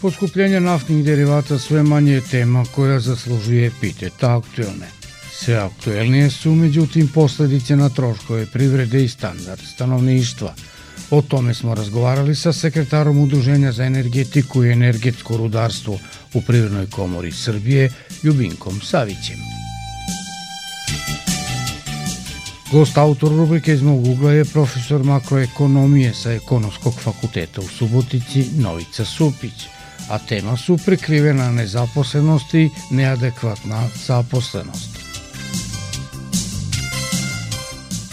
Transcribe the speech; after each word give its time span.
Poskupljenje 0.00 0.60
naftnih 0.60 1.04
derivata 1.04 1.58
sve 1.58 1.82
manje 1.82 2.12
je 2.12 2.20
tema 2.20 2.64
koja 2.74 3.00
zaslužuje 3.00 3.66
epiteta 3.66 4.36
aktuelne. 4.36 4.86
Sve 5.32 5.54
aktuelnije 5.54 6.30
su, 6.30 6.54
međutim, 6.54 7.08
posledice 7.08 7.76
na 7.76 7.88
troškove 7.88 8.46
privrede 8.46 9.04
i 9.04 9.08
standard 9.08 9.60
stanovništva. 9.74 10.54
O 11.10 11.22
tome 11.22 11.54
smo 11.54 11.74
razgovarali 11.74 12.34
sa 12.34 12.52
sekretarom 12.52 13.18
Udruženja 13.18 13.72
za 13.72 13.84
energetiku 13.84 14.64
i 14.64 14.72
energetsko 14.72 15.36
rudarstvo 15.36 15.98
u 16.34 16.42
Privrednoj 16.42 16.86
komori 16.90 17.32
Srbije, 17.32 17.90
Ljubinkom 18.22 18.80
Savićem. 18.80 19.38
Gost 22.72 22.98
autor 22.98 23.30
rubrike 23.30 23.72
iz 23.74 23.82
mog 23.82 24.06
ugla 24.06 24.32
je 24.32 24.44
profesor 24.44 25.04
makroekonomije 25.04 26.14
sa 26.14 26.32
Ekonomskog 26.32 26.94
fakulteta 27.00 27.60
u 27.60 27.68
Subotici 27.68 28.46
Novica 28.56 29.04
Supić, 29.04 29.77
a 30.08 30.18
tema 30.18 30.56
su 30.56 30.78
prekrivena 30.84 31.50
nezaposlenost 31.52 32.54
i 32.54 32.70
neadekvatna 32.90 33.88
zaposlenost. 34.06 34.98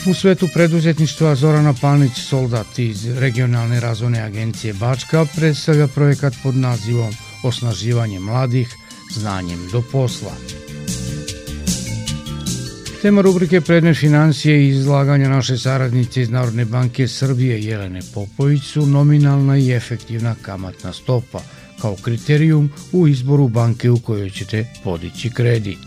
U 0.07 0.13
svetu 0.13 0.47
preduzetništva 0.53 1.35
Zorana 1.35 1.73
Panić, 1.81 2.11
soldat 2.29 2.79
iz 2.79 3.05
Regionalne 3.19 3.79
razvojne 3.79 4.21
agencije 4.21 4.73
Bačka, 4.73 5.25
predstavlja 5.35 5.88
projekat 5.88 6.33
pod 6.43 6.55
nazivom 6.55 7.13
Osnaživanje 7.43 8.19
mladih 8.19 8.75
znanjem 9.13 9.69
do 9.71 9.83
posla. 9.91 10.31
Tema 13.01 13.21
rubrike 13.21 13.61
predmet 13.61 13.97
financije 13.97 14.63
i 14.63 14.67
izlaganja 14.67 15.29
naše 15.29 15.57
saradnice 15.57 16.21
iz 16.21 16.29
Narodne 16.29 16.66
banke 16.66 17.07
Srbije 17.07 17.63
Jelene 17.63 18.01
Popović 18.13 18.63
su 18.63 18.85
nominalna 18.85 19.57
i 19.57 19.71
efektivna 19.71 20.35
kamatna 20.41 20.93
stopa 20.93 21.39
kao 21.86 21.95
kriterijum 22.02 22.69
u 22.91 23.08
izboru 23.08 23.47
banke 23.47 23.89
u 23.91 24.00
kojoj 24.00 24.30
ćete 24.30 24.66
podići 24.83 25.30
kredit. 25.30 25.78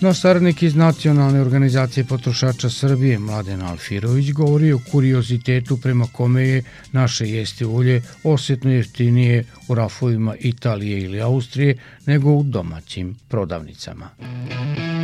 Naš 0.00 0.20
saradnik 0.20 0.62
iz 0.62 0.74
Nacionalne 0.74 1.40
organizacije 1.40 2.04
potrošača 2.04 2.70
Srbije, 2.70 3.18
Mladen 3.18 3.62
Alfirović, 3.62 4.32
govori 4.32 4.72
o 4.72 4.80
kuriozitetu 4.90 5.76
prema 5.76 6.06
kome 6.12 6.42
je 6.48 6.62
naše 6.92 7.28
jeste 7.28 7.66
ulje 7.66 8.02
osjetno 8.24 8.70
jeftinije 8.70 9.44
u 9.68 9.74
rafovima 9.74 10.34
Italije 10.40 11.00
ili 11.02 11.20
Austrije 11.20 11.78
nego 12.06 12.30
u 12.30 12.42
domaćim 12.42 13.16
prodavnicama. 13.28 14.08
You 14.20 14.95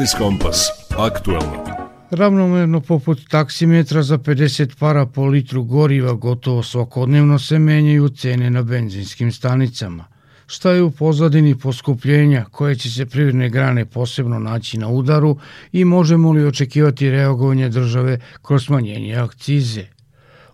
Biznis 0.00 0.18
Kompas. 0.18 0.68
Aktualno. 0.98 1.64
Ravnomerno 2.10 2.80
poput 2.80 3.28
taksimetra 3.28 4.02
za 4.02 4.18
50 4.18 4.78
para 4.78 5.06
po 5.06 5.26
litru 5.26 5.64
goriva 5.64 6.12
gotovo 6.12 6.62
svakodnevno 6.62 7.38
se 7.38 7.58
menjaju 7.58 8.08
cene 8.08 8.50
na 8.50 8.62
benzinskim 8.62 9.32
stanicama. 9.32 10.04
Šta 10.46 10.70
je 10.70 10.82
u 10.82 10.90
pozadini 10.90 11.58
poskupljenja 11.58 12.44
koje 12.50 12.76
će 12.76 12.90
se 12.90 13.06
privredne 13.06 13.48
grane 13.48 13.84
posebno 13.84 14.38
naći 14.38 14.78
na 14.78 14.88
udaru 14.88 15.36
i 15.72 15.84
možemo 15.84 16.32
li 16.32 16.46
očekivati 16.46 17.10
reagovanje 17.10 17.68
države 17.68 18.20
kroz 18.42 18.64
smanjenje 18.64 19.16
akcize? 19.16 19.84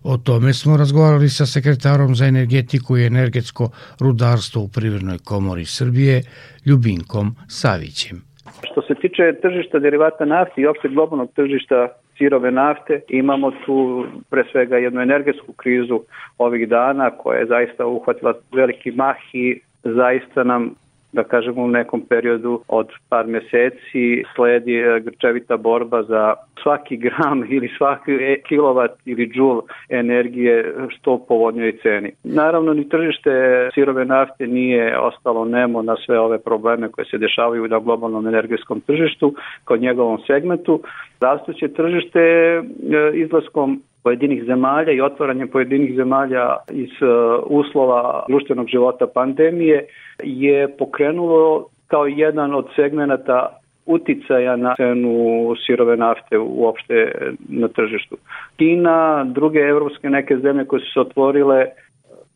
O 0.03 0.17
tome 0.17 0.53
smo 0.53 0.77
razgovarali 0.77 1.29
sa 1.29 1.45
sekretarom 1.45 2.15
za 2.15 2.25
energetiku 2.25 2.97
i 2.97 3.05
energetsko 3.05 3.69
rudarstvo 3.99 4.61
u 4.61 4.67
Privrednoj 4.67 5.17
komori 5.17 5.65
Srbije, 5.65 6.23
Ljubinkom 6.65 7.35
Savićem. 7.47 8.27
Što 8.63 8.81
se 8.81 8.95
tiče 8.95 9.33
tržišta 9.41 9.79
derivata 9.79 10.25
nafte 10.25 10.61
i 10.61 10.67
opšte 10.67 10.87
globalnog 10.87 11.31
tržišta 11.35 11.87
sirove 12.17 12.51
nafte, 12.51 13.01
imamo 13.09 13.51
tu 13.65 14.05
pre 14.29 14.43
svega 14.51 14.77
jednu 14.77 15.01
energetsku 15.01 15.53
krizu 15.53 15.99
ovih 16.37 16.69
dana 16.69 17.09
koja 17.09 17.39
je 17.39 17.45
zaista 17.45 17.85
uhvatila 17.85 18.33
veliki 18.55 18.91
mah 18.91 19.17
i 19.33 19.59
zaista 19.83 20.43
nam 20.43 20.75
da 21.17 21.23
kažemo 21.23 21.61
u 21.63 21.67
nekom 21.67 22.01
periodu 22.09 22.61
od 22.67 22.87
par 23.09 23.27
meseci 23.27 24.23
sledi 24.35 24.75
e, 24.75 24.99
grčevita 24.99 25.57
borba 25.57 26.03
za 26.03 26.33
svaki 26.63 26.97
gram 26.97 27.43
ili 27.55 27.69
svaki 27.77 28.11
kilovat 28.47 28.91
ili 29.05 29.29
džul 29.33 29.61
energije 29.89 30.73
što 30.89 31.17
povodnjoj 31.27 31.77
ceni. 31.81 32.11
Naravno 32.23 32.73
ni 32.73 32.89
tržište 32.89 33.31
sirove 33.73 34.05
nafte 34.05 34.47
nije 34.47 34.99
ostalo 34.99 35.45
nemo 35.45 35.81
na 35.81 35.95
sve 36.05 36.19
ove 36.19 36.37
probleme 36.39 36.91
koje 36.91 37.05
se 37.05 37.17
dešavaju 37.17 37.67
na 37.67 37.79
globalnom 37.79 38.27
energetskom 38.27 38.81
tržištu 38.81 39.33
kod 39.65 39.81
njegovom 39.81 40.19
segmentu. 40.27 40.81
Rastuće 41.19 41.67
tržište 41.67 42.19
e, 42.19 42.61
izlaskom 43.13 43.81
pojedinih 44.07 44.43
zemalja 44.43 44.91
i 44.91 45.01
otvaranje 45.01 45.45
pojedinih 45.45 45.95
zemalja 45.95 46.55
iz 46.71 46.89
uslova 47.45 48.25
društvenog 48.27 48.67
života 48.67 49.07
pandemije 49.13 49.85
je 50.23 50.77
pokrenulo 50.77 51.65
kao 51.87 52.05
jedan 52.05 52.55
od 52.55 52.67
segmenata 52.75 53.59
uticaja 53.85 54.55
na 54.55 54.75
cenu 54.75 55.55
sirove 55.65 55.97
nafte 55.97 56.37
uopšte 56.37 57.11
na 57.49 57.67
tržištu. 57.67 58.17
Kina, 58.57 59.23
druge 59.23 59.59
evropske 59.59 60.09
neke 60.09 60.37
zemlje 60.37 60.65
koje 60.65 60.79
su 60.79 60.91
se 60.93 60.99
otvorile, 60.99 61.65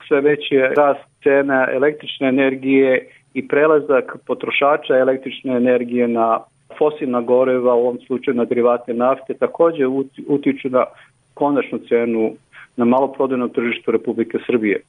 sve 0.07 0.21
veći 0.21 0.55
je 0.55 0.73
rast 0.77 1.23
cena 1.23 1.67
električne 1.71 2.27
energije 2.27 3.07
i 3.33 3.47
prelazak 3.47 4.17
potrošača 4.27 4.97
električne 4.97 5.55
energije 5.55 6.07
na 6.07 6.39
fosilna 6.77 7.21
goreva, 7.21 7.75
u 7.75 7.79
ovom 7.79 7.99
slučaju 8.07 8.37
na 8.37 8.45
derivate 8.45 8.93
nafte, 8.93 9.33
takođe 9.33 9.87
utiču 10.27 10.69
na 10.69 10.85
konačnu 11.33 11.79
cenu 11.89 12.33
na 12.77 12.85
maloprodajnom 12.85 13.49
tržištu 13.49 13.91
Republike 13.91 14.37
Srbije 14.45 14.81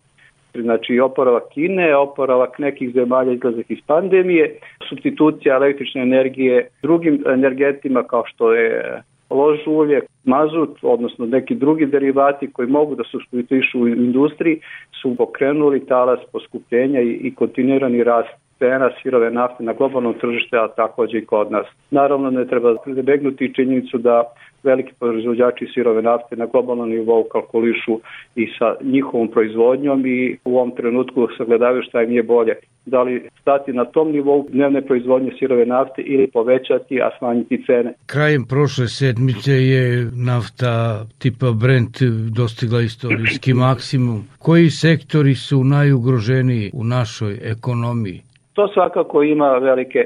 znači 0.55 1.01
oporavak 1.01 1.43
Kine, 1.55 1.97
oporavak 1.97 2.59
nekih 2.59 2.93
zemalja 2.95 3.33
izlazak 3.33 3.71
iz 3.71 3.79
pandemije, 3.87 4.59
substitucija 4.89 5.57
električne 5.57 6.03
energije 6.03 6.69
drugim 6.83 7.25
energetima 7.27 8.03
kao 8.03 8.25
što 8.27 8.53
je 8.53 9.03
lož 9.31 9.59
ulje, 9.67 10.01
mazut, 10.25 10.79
odnosno 10.83 11.27
neki 11.27 11.55
drugi 11.55 11.87
derivati 11.87 12.53
koji 12.53 12.69
mogu 12.69 12.95
da 12.95 13.05
substituišu 13.05 13.81
u 13.81 13.89
industriji, 13.89 14.61
su 15.03 15.17
pokrenuli 15.17 15.87
talas 15.87 16.21
poskupljenja 16.33 17.01
i, 17.01 17.11
i 17.11 17.35
kontinuirani 17.35 18.05
rast 18.05 18.35
cena 18.59 18.91
sirove 19.03 19.31
nafte 19.31 19.65
na 19.65 19.73
globalnom 19.73 20.15
tržište, 20.15 20.57
a 20.57 20.69
takođe 20.69 21.19
i 21.19 21.27
kod 21.27 21.51
nas. 21.51 21.67
Naravno 21.91 22.31
ne 22.31 22.47
treba 22.47 22.75
prebegnuti 22.85 23.55
činjenicu 23.55 23.99
da 23.99 24.23
veliki 24.63 24.93
proizvođači 24.99 25.67
sirove 25.75 26.03
nafte 26.03 26.37
na 26.37 26.47
globalnom 26.47 26.91
nivou 26.91 27.25
kalkulišu 27.33 28.01
i 28.37 28.47
sa 28.59 28.75
njihovom 28.83 29.29
proizvodnjom 29.29 30.07
i 30.07 30.37
u 30.45 30.57
ovom 30.57 30.71
trenutku 30.71 31.29
sagledavaju 31.37 31.83
šta 31.83 32.03
im 32.03 32.13
je 32.13 32.23
bolje. 32.23 32.55
Da 32.87 33.03
li 33.03 33.29
stati 33.41 33.73
na 33.73 33.85
tom 33.85 34.13
nivou 34.13 34.47
dnevne 34.49 34.83
proizvodnje 34.83 35.33
sirove 35.39 35.67
nafte 35.67 36.03
ili 36.03 36.27
povećati, 36.27 37.01
a 37.03 37.11
smanjiti 37.19 37.65
cene. 37.67 37.95
Krajem 38.07 38.45
prošle 38.45 38.89
sedmice 38.89 39.53
je 39.53 40.11
nafta 40.27 41.05
tipa 41.19 41.47
Brent 41.63 41.97
dostigla 42.37 42.81
istorijski 42.81 43.55
maksimum. 43.55 44.25
Koji 44.39 44.71
sektori 44.71 45.35
su 45.35 45.65
najugroženiji 45.65 46.71
u 46.75 46.85
našoj 46.85 47.39
ekonomiji? 47.43 48.23
To 48.53 48.69
svakako 48.69 49.23
ima 49.23 49.49
velike 49.59 49.99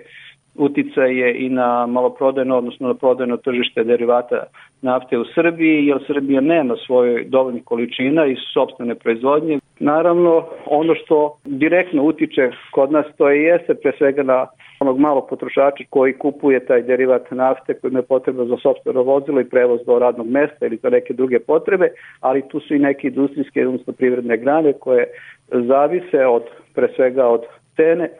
uticaje 0.58 1.34
i 1.38 1.48
na 1.48 1.86
maloprodajno, 1.86 2.56
odnosno 2.58 2.88
na 2.88 2.94
prodajno 2.94 3.36
tržište 3.36 3.84
derivata 3.84 4.44
nafte 4.82 5.18
u 5.18 5.24
Srbiji, 5.34 5.86
jer 5.86 5.98
Srbija 6.06 6.40
nema 6.40 6.74
svoje 6.86 7.24
dovoljnih 7.24 7.64
količina 7.64 8.26
iz 8.26 8.38
sobstvene 8.54 8.94
proizvodnje. 8.94 9.58
Naravno, 9.80 10.44
ono 10.66 10.94
što 10.94 11.36
direktno 11.44 12.02
utiče 12.02 12.50
kod 12.70 12.92
nas, 12.92 13.06
to 13.18 13.30
je 13.30 13.42
jeste 13.42 13.74
pre 13.74 13.92
svega 13.98 14.22
na 14.22 14.46
onog 14.80 14.98
malog 14.98 15.26
potrošača 15.28 15.84
koji 15.90 16.12
kupuje 16.12 16.66
taj 16.66 16.82
derivat 16.82 17.30
nafte 17.30 17.74
koji 17.74 17.94
je 17.94 18.02
potrebno 18.02 18.44
za 18.44 18.56
sobstveno 18.62 19.02
vozilo 19.02 19.40
i 19.40 19.48
prevoz 19.48 19.80
do 19.86 19.98
radnog 19.98 20.26
mesta 20.26 20.66
ili 20.66 20.76
za 20.82 20.90
neke 20.90 21.14
druge 21.14 21.38
potrebe, 21.38 21.88
ali 22.20 22.48
tu 22.48 22.60
su 22.60 22.74
i 22.74 22.78
neke 22.78 23.08
industrijske, 23.08 23.66
odnosno 23.66 23.92
privredne 23.92 24.36
grane 24.36 24.72
koje 24.72 25.06
zavise 25.48 26.26
od, 26.26 26.42
pre 26.74 26.88
svega 26.96 27.26
od 27.26 27.42
cene 27.76 28.10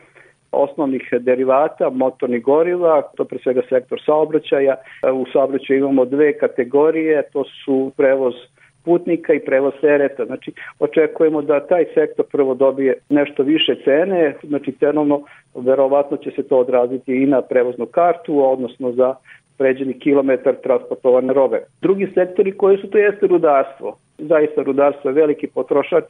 osnovnih 0.52 1.08
derivata, 1.20 1.90
motornih 1.90 2.42
goriva, 2.42 3.02
to 3.16 3.24
pre 3.24 3.38
svega 3.38 3.62
sektor 3.68 4.02
saobraćaja. 4.06 4.74
U 5.12 5.24
saobraćaju 5.32 5.78
imamo 5.78 6.04
dve 6.04 6.38
kategorije, 6.38 7.22
to 7.32 7.44
su 7.64 7.92
prevoz 7.96 8.34
putnika 8.84 9.34
i 9.34 9.44
prevoz 9.44 9.74
tereta. 9.80 10.24
Znači, 10.24 10.52
očekujemo 10.78 11.42
da 11.42 11.66
taj 11.66 11.84
sektor 11.94 12.24
prvo 12.32 12.54
dobije 12.54 12.94
nešto 13.08 13.42
više 13.42 13.74
cene, 13.84 14.34
znači 14.42 14.72
cenovno 14.72 15.22
verovatno 15.54 16.16
će 16.16 16.30
se 16.30 16.42
to 16.42 16.58
odraziti 16.58 17.22
i 17.22 17.26
na 17.26 17.42
prevoznu 17.42 17.86
kartu, 17.86 18.50
odnosno 18.52 18.92
za 18.92 19.14
pređeni 19.58 19.98
kilometar 19.98 20.54
transportovane 20.62 21.32
robe. 21.32 21.60
Drugi 21.82 22.08
sektori 22.14 22.52
koji 22.52 22.78
su 22.78 22.90
to 22.90 22.98
jeste 22.98 23.26
rudarstvo. 23.26 23.96
Zaista 24.18 24.62
rudarstvo 24.62 25.10
je 25.10 25.14
veliki 25.14 25.46
potrošač 25.46 26.04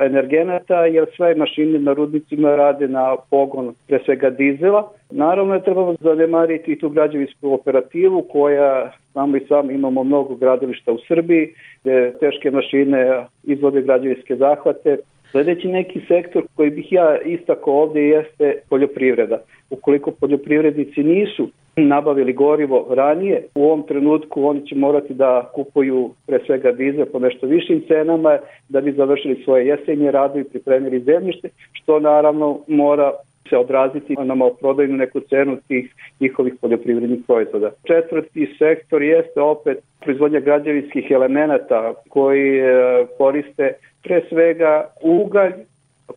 energenata 0.00 0.86
jer 0.86 1.06
sve 1.16 1.34
mašine 1.34 1.78
na 1.78 1.92
rudnicima 1.92 2.56
rade 2.56 2.88
na 2.88 3.16
pogon 3.30 3.74
pre 3.88 3.98
svega 4.04 4.30
dizela. 4.30 4.92
Naravno 5.10 5.54
je 5.54 5.64
trebamo 5.64 5.94
zanemariti 6.00 6.72
i 6.72 6.78
tu 6.78 6.88
građevinsku 6.88 7.52
operativu 7.52 8.22
koja 8.22 8.92
znamo 9.12 9.36
i 9.36 9.46
sami 9.48 9.74
imamo 9.74 10.04
mnogo 10.04 10.34
gradilišta 10.34 10.92
u 10.92 10.98
Srbiji 11.08 11.48
gde 11.84 12.12
teške 12.20 12.50
mašine 12.50 13.26
izvode 13.44 13.82
građevinske 13.82 14.36
zahvate. 14.36 14.96
Sledeći 15.30 15.68
neki 15.68 16.00
sektor 16.08 16.42
koji 16.56 16.70
bih 16.70 16.92
ja 16.92 17.18
istako 17.20 17.72
ovde 17.72 18.02
jeste 18.02 18.54
poljoprivreda. 18.70 19.38
Ukoliko 19.70 20.10
poljoprivrednici 20.10 21.02
nisu 21.02 21.48
nabavili 21.86 22.32
gorivo 22.32 22.86
ranije, 22.90 23.42
u 23.54 23.64
ovom 23.64 23.82
trenutku 23.82 24.44
oni 24.44 24.66
će 24.66 24.74
morati 24.74 25.14
da 25.14 25.50
kupuju 25.54 26.10
pre 26.26 26.38
svega 26.46 26.72
dizel 26.72 27.06
po 27.12 27.18
nešto 27.18 27.46
višim 27.46 27.82
cenama 27.88 28.38
da 28.68 28.80
bi 28.80 28.92
završili 28.92 29.42
svoje 29.44 29.66
jesenje 29.66 30.10
rado 30.10 30.38
i 30.38 30.44
pripremili 30.44 31.00
zemljište, 31.00 31.48
što 31.72 32.00
naravno 32.00 32.58
mora 32.66 33.12
se 33.48 33.56
odraziti 33.56 34.14
na 34.24 34.34
maloprodajnu 34.34 34.96
neku 34.96 35.20
cenu 35.20 35.56
tih 35.68 35.94
njihovih 36.20 36.54
poljoprivrednih 36.60 37.20
proizvoda. 37.26 37.70
Četvrti 37.84 38.54
sektor 38.58 39.02
jeste 39.02 39.40
opet 39.40 39.78
proizvodnja 40.00 40.40
građevinskih 40.40 41.10
elemenata 41.10 41.94
koji 42.08 42.58
e, 42.58 42.72
koriste 43.18 43.72
pre 44.02 44.22
svega 44.28 44.84
ugalj, 45.02 45.52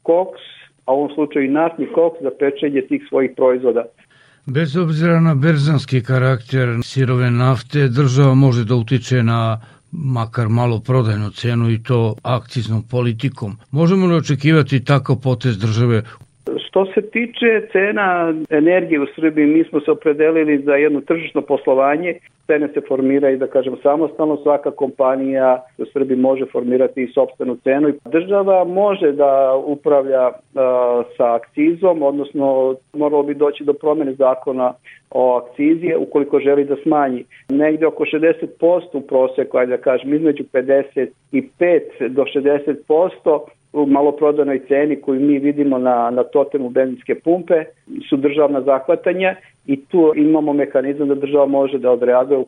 koks, 0.03 0.41
a 0.85 0.93
u 0.93 0.97
ovom 0.97 1.09
slučaju 1.09 1.45
i 1.45 1.49
naftni 1.49 1.85
koks 1.85 2.21
za 2.21 2.31
pečenje 2.39 2.81
tih 2.81 3.05
svojih 3.09 3.31
proizvoda. 3.35 3.85
Bez 4.45 4.75
obzira 4.75 5.19
na 5.21 5.35
berzanski 5.35 6.01
karakter 6.03 6.79
sirove 6.83 7.31
nafte, 7.31 7.87
država 7.87 8.33
može 8.35 8.63
da 8.65 8.75
utiče 8.75 9.23
na 9.23 9.61
makar 9.91 10.49
malo 10.49 10.79
prodajnu 10.79 11.29
cenu 11.31 11.69
i 11.69 11.83
to 11.83 12.15
akciznom 12.23 12.83
politikom. 12.83 13.57
Možemo 13.71 14.05
li 14.05 14.15
očekivati 14.15 14.83
takav 14.85 15.15
potez 15.15 15.57
države 15.57 16.03
Što 16.71 16.85
se 16.85 17.01
tiče 17.01 17.67
cena 17.71 18.33
energije 18.49 18.99
u 19.01 19.05
Srbiji, 19.15 19.45
mi 19.45 19.63
smo 19.63 19.79
se 19.79 19.91
opredelili 19.91 20.63
za 20.63 20.75
jedno 20.75 21.01
tržišno 21.01 21.41
poslovanje. 21.41 22.13
Cene 22.47 22.67
se 22.67 22.81
formiraju, 22.87 23.37
da 23.37 23.47
kažem, 23.47 23.75
samostalno. 23.83 24.37
Svaka 24.37 24.71
kompanija 24.71 25.63
u 25.77 25.85
Srbiji 25.93 26.17
može 26.17 26.45
formirati 26.51 27.03
i 27.03 27.11
sobstvenu 27.13 27.57
cenu. 27.63 27.93
Država 28.05 28.63
može 28.63 29.11
da 29.11 29.61
upravlja 29.65 30.27
uh, 30.27 30.33
sa 31.17 31.33
akcizom, 31.33 32.03
odnosno 32.03 32.75
moralo 32.93 33.23
bi 33.23 33.33
doći 33.33 33.63
do 33.63 33.73
promene 33.73 34.13
zakona 34.13 34.73
o 35.09 35.35
akcizije 35.35 35.97
ukoliko 35.97 36.39
želi 36.39 36.65
da 36.65 36.75
smanji 36.83 37.25
negde 37.49 37.87
oko 37.87 38.03
60% 38.05 38.81
u 38.93 39.01
proseku, 39.01 39.57
ajde 39.57 39.77
da 39.77 39.83
kažem, 39.83 40.13
između 40.13 40.43
55 40.43 41.07
do 42.09 42.23
60% 42.23 43.39
u 43.73 43.85
maloprodanoj 43.85 44.59
ceni 44.67 44.95
koju 44.95 45.19
mi 45.19 45.39
vidimo 45.39 45.77
na, 45.77 46.09
na 46.09 46.23
totemu 46.23 46.69
benzinske 46.69 47.15
pumpe 47.15 47.63
su 48.09 48.17
državna 48.17 48.61
zahvatanja 48.61 49.35
i 49.65 49.85
tu 49.85 50.13
imamo 50.15 50.53
mehanizam 50.53 51.07
da 51.07 51.15
država 51.15 51.45
može 51.45 51.77
da 51.77 51.91
odreaguje. 51.91 52.43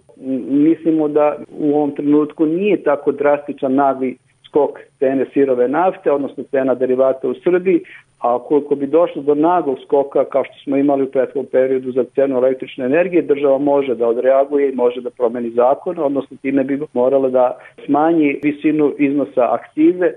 Mislimo 0.49 1.07
da 1.07 1.35
u 1.59 1.75
ovom 1.75 1.91
trenutku 1.91 2.45
nije 2.45 2.83
tako 2.83 3.11
drastičan 3.11 3.75
nagli 3.75 4.17
skok 4.47 4.79
cene 4.99 5.25
sirove 5.33 5.67
nafte, 5.67 6.11
odnosno 6.11 6.43
cena 6.43 6.75
derivata 6.75 7.27
u 7.27 7.33
Srbiji, 7.33 7.79
a 8.19 8.39
koliko 8.39 8.75
bi 8.75 8.87
došlo 8.87 9.21
do 9.21 9.35
naglog 9.35 9.77
skoka 9.85 10.25
kao 10.25 10.43
što 10.43 10.53
smo 10.63 10.77
imali 10.77 11.03
u 11.03 11.11
prethodnom 11.11 11.45
periodu 11.51 11.91
za 11.91 12.03
cenu 12.15 12.37
električne 12.37 12.85
energije, 12.85 13.21
država 13.21 13.57
može 13.57 13.95
da 13.95 14.07
odreaguje 14.07 14.69
i 14.69 14.75
može 14.75 15.01
da 15.01 15.09
promeni 15.09 15.49
zakon, 15.49 15.99
odnosno 15.99 16.37
time 16.41 16.63
bi 16.63 16.79
morala 16.93 17.29
da 17.29 17.57
smanji 17.85 18.39
visinu 18.43 18.93
iznosa 18.97 19.53
akcize 19.53 20.11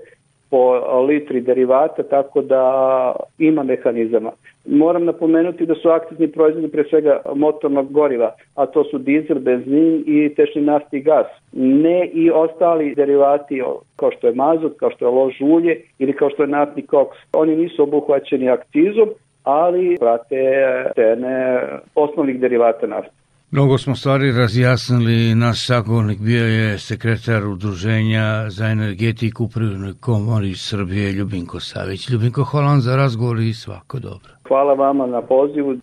po 0.49 0.79
litri 1.07 1.41
derivata, 1.41 2.03
tako 2.03 2.41
da 2.41 3.15
ima 3.37 3.63
mehanizama. 3.63 4.31
Moram 4.65 5.05
napomenuti 5.05 5.65
da 5.65 5.75
su 5.75 5.89
akcizni 5.89 6.27
proizvodi 6.27 6.67
pre 6.67 6.83
svega 6.89 7.21
motornog 7.35 7.91
goriva, 7.91 8.31
a 8.55 8.65
to 8.65 8.83
su 8.83 8.97
dizel, 8.97 9.39
benzin 9.39 10.03
i 10.07 10.33
tečni 10.35 10.61
nafti 10.61 10.97
i 10.97 11.01
gas. 11.01 11.27
Ne 11.51 12.09
i 12.13 12.31
ostali 12.31 12.95
derivati 12.95 13.61
kao 13.95 14.11
što 14.11 14.27
je 14.27 14.33
mazut, 14.33 14.77
kao 14.79 14.91
što 14.91 15.05
je 15.05 15.11
lož 15.11 15.41
ulje 15.41 15.81
ili 15.99 16.13
kao 16.13 16.29
što 16.29 16.43
je 16.43 16.47
naftni 16.47 16.81
koks. 16.81 17.17
Oni 17.33 17.55
nisu 17.55 17.83
obuhvaćeni 17.83 18.49
akcizom, 18.49 19.09
ali 19.43 19.97
prate 19.99 20.63
cene 20.95 21.61
osnovnih 21.95 22.39
derivata 22.39 22.87
nafte. 22.87 23.26
Mnogo 23.51 23.77
smo 23.77 23.95
stvari 23.95 24.31
razjasnili, 24.31 25.35
naš 25.35 25.67
sagovornik 25.67 26.19
bio 26.19 26.45
je 26.45 26.77
sekretar 26.77 27.45
Udruženja 27.45 28.49
za 28.49 28.65
energetiku 28.65 29.43
u 29.43 29.47
Privrednoj 29.47 29.93
komori 29.99 30.55
Srbije 30.55 31.11
Ljubinko 31.11 31.59
Savić. 31.59 32.09
Ljubinko, 32.09 32.43
hvala 32.43 32.79
za 32.79 32.95
razgovor 32.95 33.39
i 33.39 33.53
svako 33.53 33.99
dobro. 33.99 34.29
Hvala 34.47 34.73
vama 34.73 35.07
na 35.07 35.21
pozivu. 35.21 35.77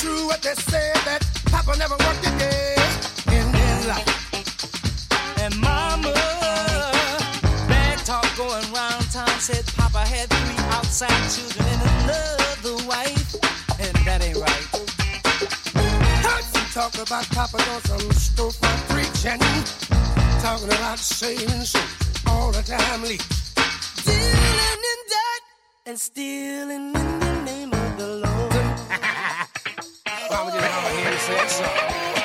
true 0.00 0.26
what 0.28 0.40
they 0.40 0.54
say 0.54 0.92
that 1.04 1.20
Papa 1.52 1.76
never 1.76 1.96
worked 2.06 2.24
a 2.24 2.32
day 2.38 2.74
in 3.36 3.44
his 3.52 3.86
life. 3.86 4.08
And 5.42 5.52
Mama, 5.60 6.14
bad 7.68 7.98
talk 8.06 8.24
going 8.34 8.64
round 8.72 9.04
town 9.12 9.28
said 9.40 9.66
Papa 9.76 9.98
had 9.98 10.30
three 10.30 10.56
outside 10.76 11.20
children 11.28 11.68
and 11.68 11.82
another 12.00 12.76
wife, 12.88 13.28
and 13.78 13.94
that 14.06 14.24
ain't 14.24 14.38
right. 14.38 14.66
Heard 16.24 16.44
some 16.44 16.68
talk 16.72 16.94
about 17.06 17.28
Papa 17.36 17.58
doing 17.68 17.84
some 17.92 18.08
storefront 18.24 18.80
preaching, 18.88 19.40
talking 20.40 20.72
about 20.78 20.98
saving 20.98 21.64
souls 21.64 22.22
all 22.26 22.50
the 22.52 22.62
time, 22.62 23.02
leak. 23.02 23.22
Dealing 24.06 24.82
in 24.92 25.00
debt 25.12 25.42
and 25.84 26.00
stealing 26.00 26.94
in 26.96 27.20
the 27.20 27.42
name 27.44 27.72
of 27.74 27.98
the 27.98 28.08
Lord 28.24 28.49
said 31.30 31.48
so. 31.48 32.19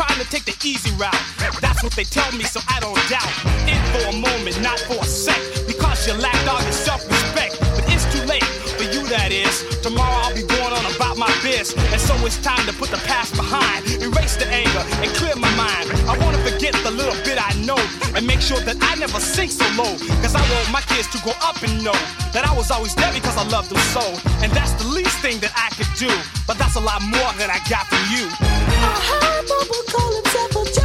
Trying 0.00 0.18
to 0.18 0.30
take 0.32 0.46
the 0.48 0.56
easy 0.66 0.88
route. 0.96 1.12
That's 1.60 1.82
what 1.84 1.92
they 1.92 2.04
tell 2.04 2.32
me, 2.32 2.44
so 2.44 2.60
I 2.68 2.80
don't 2.80 2.96
doubt. 3.12 3.28
In 3.68 3.76
for 3.92 4.08
a 4.08 4.16
moment, 4.16 4.56
not 4.62 4.80
for 4.88 4.96
a 4.96 5.04
sec, 5.04 5.36
because 5.66 6.08
you 6.08 6.14
lacked 6.14 6.48
all 6.48 6.62
your 6.62 6.72
self-respect. 6.72 7.60
But 7.76 7.84
it's 7.92 8.08
too 8.08 8.24
late 8.24 8.44
for 8.80 8.88
you, 8.88 9.04
that 9.12 9.28
is. 9.28 9.52
Tomorrow 9.84 10.24
I'll 10.24 10.34
be 10.34 10.40
going 10.40 10.72
on 10.72 10.84
about 10.96 11.18
my 11.18 11.28
biz, 11.44 11.76
and 11.92 12.00
so 12.00 12.16
it's 12.24 12.40
time 12.40 12.64
to 12.64 12.72
put 12.72 12.88
the 12.88 13.02
past 13.04 13.36
behind, 13.36 13.84
erase 14.00 14.36
the 14.36 14.48
anger, 14.48 14.84
and 15.04 15.12
clear 15.20 15.36
my 15.36 15.52
mind. 15.52 15.92
I 16.08 16.16
wanna 16.24 16.40
forget 16.48 16.72
the 16.80 16.92
little 16.96 17.16
bit 17.20 17.36
I 17.36 17.49
know, 17.66 17.78
and 18.14 18.26
make 18.26 18.40
sure 18.40 18.60
that 18.60 18.76
I 18.80 18.94
never 18.96 19.20
sink 19.20 19.50
so 19.50 19.66
low. 19.76 19.96
Cause 20.22 20.34
I 20.34 20.42
want 20.52 20.70
my 20.70 20.82
kids 20.82 21.08
to 21.14 21.18
grow 21.22 21.36
up 21.42 21.62
and 21.62 21.84
know 21.84 21.96
that 22.32 22.44
I 22.46 22.52
was 22.56 22.70
always 22.70 22.94
there 22.94 23.12
because 23.12 23.36
I 23.36 23.44
loved 23.48 23.70
them 23.70 23.82
so. 23.94 24.04
And 24.42 24.52
that's 24.52 24.72
the 24.80 24.88
least 24.88 25.18
thing 25.18 25.38
that 25.40 25.52
I 25.56 25.68
could 25.76 25.90
do, 25.98 26.10
but 26.46 26.58
that's 26.58 26.76
a 26.76 26.80
lot 26.80 27.02
more 27.02 27.30
than 27.38 27.50
I 27.50 27.60
got 27.68 27.86
from 27.86 28.02
you. 28.12 28.26
I 28.30 28.96
heard 29.10 29.44
Bubba 29.46 29.78
call 29.92 30.10
himself 30.14 30.52
a 30.56 30.79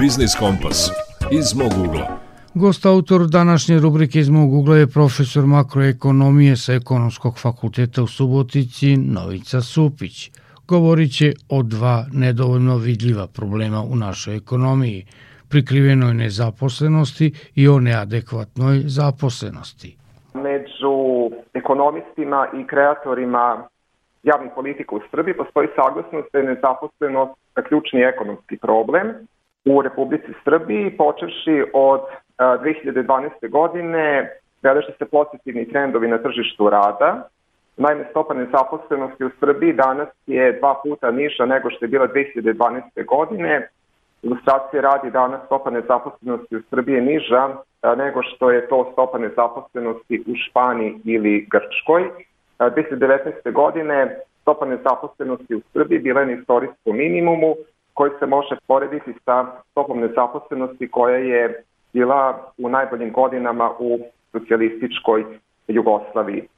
Biznis 0.00 0.34
Kompas 0.40 0.90
iz 1.30 1.54
mog 1.60 1.72
ugla. 1.86 2.06
Gost 2.54 2.86
autor 2.86 3.20
današnje 3.26 3.78
rubrike 3.78 4.18
iz 4.18 4.30
mog 4.30 4.54
ugla 4.54 4.76
je 4.76 4.86
profesor 4.86 5.46
makroekonomije 5.46 6.56
sa 6.56 6.72
Ekonomskog 6.72 7.34
fakulteta 7.38 8.02
u 8.02 8.06
Subotici 8.06 8.96
Novica 8.96 9.60
Supić. 9.60 10.30
Govorit 10.68 11.16
će 11.18 11.32
o 11.48 11.62
dva 11.62 12.04
nedovoljno 12.12 12.76
vidljiva 12.76 13.26
problema 13.26 13.80
u 13.92 13.96
našoj 13.96 14.36
ekonomiji, 14.36 15.06
prikrivenoj 15.48 16.14
nezaposlenosti 16.14 17.32
i 17.54 17.68
o 17.68 17.80
neadekvatnoj 17.80 18.82
zaposlenosti. 18.86 19.96
među 20.34 20.94
ekonomistima 21.54 22.48
i 22.58 22.66
kreatorima 22.66 23.68
javnih 24.22 24.50
politika 24.54 24.94
u 24.96 25.00
Srbiji 25.10 25.34
postoji 25.34 25.68
saglasnost 25.76 26.28
da 26.32 26.38
je 26.38 26.44
nezaposlenost 26.44 27.32
ključni 27.68 28.00
ekonomski 28.00 28.56
problem 28.56 29.06
u 29.64 29.82
Republici 29.82 30.32
Srbiji, 30.44 30.96
počevši 30.96 31.64
od 31.72 32.00
a, 32.38 32.58
2012. 32.58 33.50
godine 33.50 34.30
beleže 34.62 34.92
se 34.98 35.04
pozitivni 35.04 35.68
trendovi 35.68 36.08
na 36.08 36.18
tržištu 36.18 36.70
rada. 36.70 37.28
Naime, 37.76 38.04
stopa 38.10 38.34
nezaposlenosti 38.34 39.24
u 39.24 39.30
Srbiji 39.40 39.72
danas 39.72 40.08
je 40.26 40.52
dva 40.52 40.80
puta 40.82 41.10
niža 41.10 41.46
nego 41.46 41.70
što 41.70 41.84
je 41.84 41.88
bila 41.88 42.08
2012. 42.08 43.06
godine. 43.06 43.68
Ilustracije 44.22 44.82
radi 44.82 45.10
danas 45.10 45.40
stopa 45.46 45.70
nezaposlenosti 45.70 46.56
u 46.56 46.62
Srbiji 46.70 46.94
je 46.94 47.02
niža 47.02 47.48
nego 47.96 48.22
što 48.22 48.50
je 48.50 48.68
to 48.68 48.88
stopa 48.92 49.18
nezaposlenosti 49.18 50.24
u 50.26 50.34
Španiji 50.36 51.00
ili 51.04 51.46
Grčkoj. 51.50 52.10
A, 52.58 52.70
2019. 52.70 53.52
godine 53.52 54.16
stopa 54.42 54.66
nezaposlenosti 54.66 55.54
u 55.54 55.60
Srbiji 55.72 55.98
bila 55.98 56.20
je 56.20 56.26
na 56.26 56.32
istorijskom 56.32 56.96
minimumu 56.96 57.54
koji 57.94 58.10
se 58.18 58.26
može 58.26 58.56
porediti 58.66 59.12
sa 59.24 59.46
stopom 59.70 60.00
nezaposlenosti 60.00 60.90
koja 60.90 61.16
je 61.16 61.62
bila 61.92 62.52
u 62.58 62.68
najboljim 62.68 63.12
godinama 63.12 63.70
u 63.78 63.98
socijalističkoj 64.32 65.24
Jugoslaviji. 65.68 66.48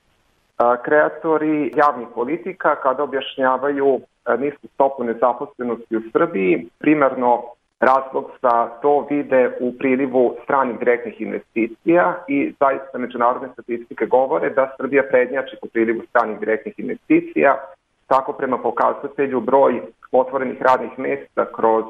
A, 0.58 0.76
Kreatori 0.82 1.72
javnih 1.76 2.08
politika 2.14 2.76
kada 2.76 3.02
objašnjavaju 3.02 4.00
a, 4.24 4.36
nisku 4.36 4.66
stopu 4.74 5.04
nezaposlenosti 5.04 5.96
u 5.96 6.02
Srbiji, 6.12 6.68
primarno 6.78 7.42
razlog 7.80 8.30
za 8.42 8.68
to 8.82 9.06
vide 9.10 9.50
u 9.60 9.72
prilivu 9.78 10.36
stranih 10.44 10.78
direktnih 10.78 11.20
investicija 11.20 12.24
i 12.28 12.52
zaista 12.60 12.98
međunarodne 12.98 13.48
statistike 13.52 14.06
govore 14.06 14.50
da 14.50 14.74
Srbija 14.76 15.02
prednjači 15.10 15.56
po 15.60 15.66
prilivu 15.72 16.02
stranih 16.10 16.38
direktnih 16.38 16.74
investicija, 16.78 17.56
tako 18.06 18.32
prema 18.32 18.58
pokazatelju 18.58 19.40
broj 19.40 19.82
otvorenih 20.12 20.62
radnih 20.62 20.98
mesta 20.98 21.44
kroz 21.56 21.84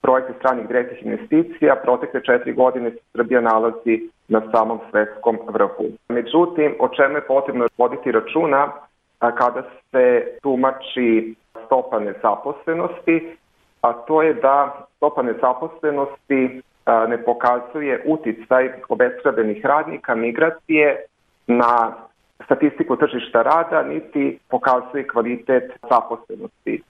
projekte 0.00 0.32
stranih 0.38 0.66
direktnih 0.68 1.02
investicija, 1.02 1.76
protekle 1.76 2.24
četiri 2.24 2.52
godine 2.52 2.90
se 2.90 2.98
Srbija 3.12 3.40
nalazi 3.40 4.10
na 4.28 4.42
samom 4.52 4.78
svetskom 4.90 5.38
vrhu. 5.48 5.84
Međutim, 6.08 6.74
o 6.78 6.88
čemu 6.88 7.14
je 7.14 7.26
potrebno 7.26 7.66
voditi 7.78 8.12
računa 8.12 8.72
kada 9.18 9.62
se 9.90 10.26
tumači 10.42 11.34
stopa 11.66 11.98
nezaposlenosti, 11.98 13.36
a 13.80 13.92
to 13.92 14.22
je 14.22 14.34
da 14.34 14.86
stopa 14.96 15.22
nezaposlenosti 15.22 16.62
ne 17.08 17.24
pokazuje 17.24 18.02
uticaj 18.06 18.72
obeskrabenih 18.88 19.64
radnika, 19.64 20.14
migracije 20.14 21.04
na 21.46 21.92
statistiku 22.44 22.96
tržišta 22.96 23.42
rada, 23.42 23.82
niti 23.82 24.38
pokazuje 24.50 25.08
kvalitet 25.08 25.72
zaposlenosti. 25.90 26.82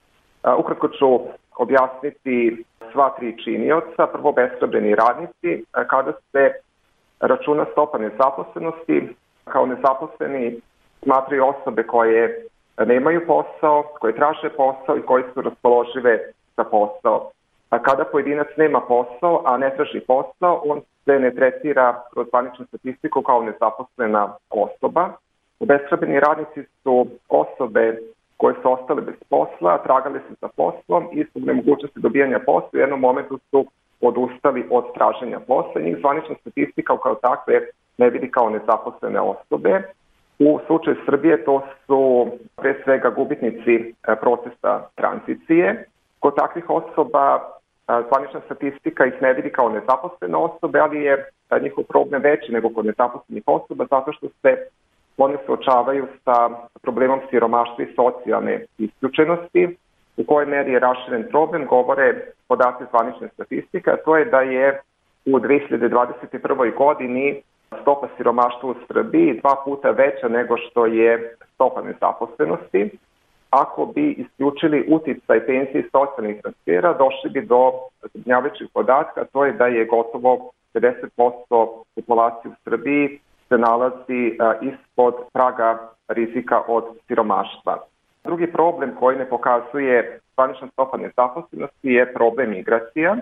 Ukratko 0.57 0.87
ću 0.87 1.19
objasniti 1.57 2.63
sva 2.91 3.09
tri 3.17 3.43
činioca. 3.43 4.07
Prvo, 4.07 4.31
beskrabljeni 4.31 4.95
radnici. 4.95 5.65
Kada 5.87 6.11
se 6.31 6.51
računa 7.19 7.65
stopa 7.71 7.97
nezaposlenosti, 7.97 9.15
kao 9.43 9.65
nezaposleni 9.65 10.61
smatraju 11.03 11.45
osobe 11.45 11.83
koje 11.83 12.45
nemaju 12.85 13.21
posao, 13.27 13.83
koje 13.99 14.15
traže 14.15 14.49
posao 14.57 14.97
i 14.97 15.01
koje 15.01 15.23
su 15.33 15.41
raspoložive 15.41 16.19
za 16.57 16.63
posao. 16.63 17.31
A 17.69 17.79
kada 17.79 18.03
pojedinac 18.03 18.47
nema 18.57 18.81
posao, 18.81 19.41
a 19.45 19.57
ne 19.57 19.75
traži 19.75 19.99
posao, 20.07 20.61
on 20.65 20.81
se 21.05 21.19
ne 21.19 21.35
tretira 21.35 22.03
kroz 22.13 22.27
zvaničnu 22.27 22.65
statistiku 22.65 23.21
kao 23.21 23.41
nezaposlena 23.41 24.33
osoba. 24.49 25.09
Obeskrabljeni 25.59 26.19
radnici 26.19 26.69
su 26.83 27.07
osobe 27.29 27.97
koje 28.37 28.55
su 28.61 28.71
ostale 28.71 29.01
bez 29.01 29.15
posla, 29.29 29.83
tragale 29.83 30.19
su 30.27 30.35
za 30.41 30.47
poslom 30.47 31.07
i 31.11 31.25
zbog 31.29 31.43
nemogućnosti 31.43 31.99
dobijanja 31.99 32.39
posla 32.39 32.69
u 32.73 32.77
jednom 32.77 32.99
momentu 32.99 33.39
su 33.51 33.65
odustali 34.01 34.67
od 34.69 34.93
traženja 34.93 35.39
posla. 35.39 35.81
Njih 35.81 35.97
zvanična 35.99 36.35
statistika 36.41 36.97
kao 36.97 37.15
takve 37.15 37.61
ne 37.97 38.09
vidi 38.09 38.31
kao 38.31 38.49
nezaposlene 38.49 39.19
osobe. 39.19 39.81
U 40.39 40.59
slučaju 40.67 40.95
Srbije 41.05 41.45
to 41.45 41.61
su 41.85 42.27
pre 42.55 42.81
svega 42.83 43.09
gubitnici 43.09 43.75
e, 43.75 44.15
procesa 44.21 44.81
tranzicije. 44.95 45.85
Kod 46.19 46.35
takvih 46.35 46.69
osoba 46.69 47.39
e, 47.39 47.41
zvanična 48.07 48.41
statistika 48.45 49.05
ih 49.05 49.21
ne 49.21 49.33
vidi 49.33 49.49
kao 49.49 49.69
nezaposlene 49.69 50.37
osobe, 50.37 50.79
ali 50.79 51.01
je 51.01 51.13
e, 51.13 51.59
njihov 51.59 51.83
problem 51.83 52.21
veći 52.21 52.51
nego 52.51 52.69
kod 52.69 52.85
nezaposlenih 52.85 53.43
osoba 53.45 53.85
zato 53.89 54.13
što 54.13 54.27
se 54.41 54.67
one 55.17 55.37
suočavaju 55.45 56.07
sa 56.23 56.49
problemom 56.81 57.19
siromaštva 57.29 57.83
i 57.83 57.93
socijalne 57.95 58.65
isključenosti. 58.77 59.77
u 60.17 60.23
kojoj 60.23 60.45
meri 60.45 60.71
je 60.71 60.79
raširen 60.79 61.25
problem 61.29 61.65
govore 61.65 62.21
podaci 62.47 62.83
zvanične 62.89 63.27
statistike, 63.33 63.91
to 64.05 64.17
je 64.17 64.25
da 64.25 64.41
je 64.41 64.81
u 65.25 65.39
2021. 65.39 66.75
godini 66.77 67.41
stopa 67.81 68.07
siromaštva 68.17 68.69
u 68.69 68.75
Srbiji 68.87 69.39
dva 69.41 69.55
puta 69.65 69.89
veća 69.91 70.27
nego 70.27 70.57
što 70.57 70.85
je 70.85 71.35
stopa 71.53 71.81
nezaposlenosti. 71.81 72.89
Ako 73.49 73.85
bi 73.85 74.11
isključili 74.11 74.85
uticaj 74.89 75.45
penzije 75.45 75.79
i 75.79 75.89
socijalnih 75.91 76.41
transfera, 76.41 76.93
došli 76.93 77.29
bi 77.29 77.41
do 77.41 77.71
zabrinjavajućeg 78.01 78.67
podatka, 78.73 79.25
to 79.33 79.45
je 79.45 79.51
da 79.51 79.65
je 79.67 79.85
gotovo 79.85 80.51
50% 80.73 81.83
populacije 81.95 82.51
u 82.51 82.55
Srbiji 82.63 83.19
se 83.49 83.57
nalazi 83.57 84.37
ispod 84.61 85.15
praga 85.33 85.89
rizika 86.07 86.61
od 86.67 86.83
siromaštva. 87.07 87.77
Drugi 88.23 88.51
problem 88.51 88.95
koji 88.99 89.17
ne 89.17 89.25
pokazuje 89.25 90.19
zvanična 90.33 90.67
stopa 90.67 90.97
nezaposlenosti 90.97 91.89
je 91.89 92.13
problem 92.13 92.49
migracija. 92.49 93.15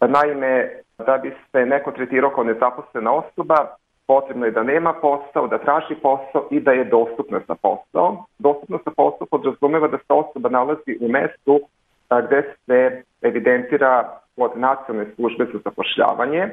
Naime, 0.00 0.70
da 1.06 1.18
bi 1.18 1.34
se 1.52 1.66
neko 1.66 1.92
tretirao 1.92 2.30
kao 2.30 2.44
nezaposlena 2.44 3.12
osoba, 3.12 3.56
potrebno 4.06 4.46
je 4.46 4.52
da 4.52 4.62
nema 4.62 4.92
posao, 4.92 5.46
da 5.46 5.58
traži 5.58 5.94
posao 5.94 6.48
i 6.50 6.60
da 6.60 6.72
je 6.72 6.84
dostupna 6.84 7.40
za 7.48 7.54
posao. 7.54 8.24
Dostupnost 8.38 8.84
za 8.84 8.90
posao 8.96 9.26
podrazumeva 9.30 9.88
da 9.88 9.98
se 9.98 10.12
osoba 10.12 10.48
nalazi 10.48 10.98
u 11.00 11.08
mestu 11.08 11.60
gde 12.20 12.54
se 12.66 13.02
evidentira 13.22 14.18
od 14.36 14.50
nacionalne 14.54 15.10
službe 15.14 15.44
za 15.52 15.58
zapošljavanje. 15.64 16.48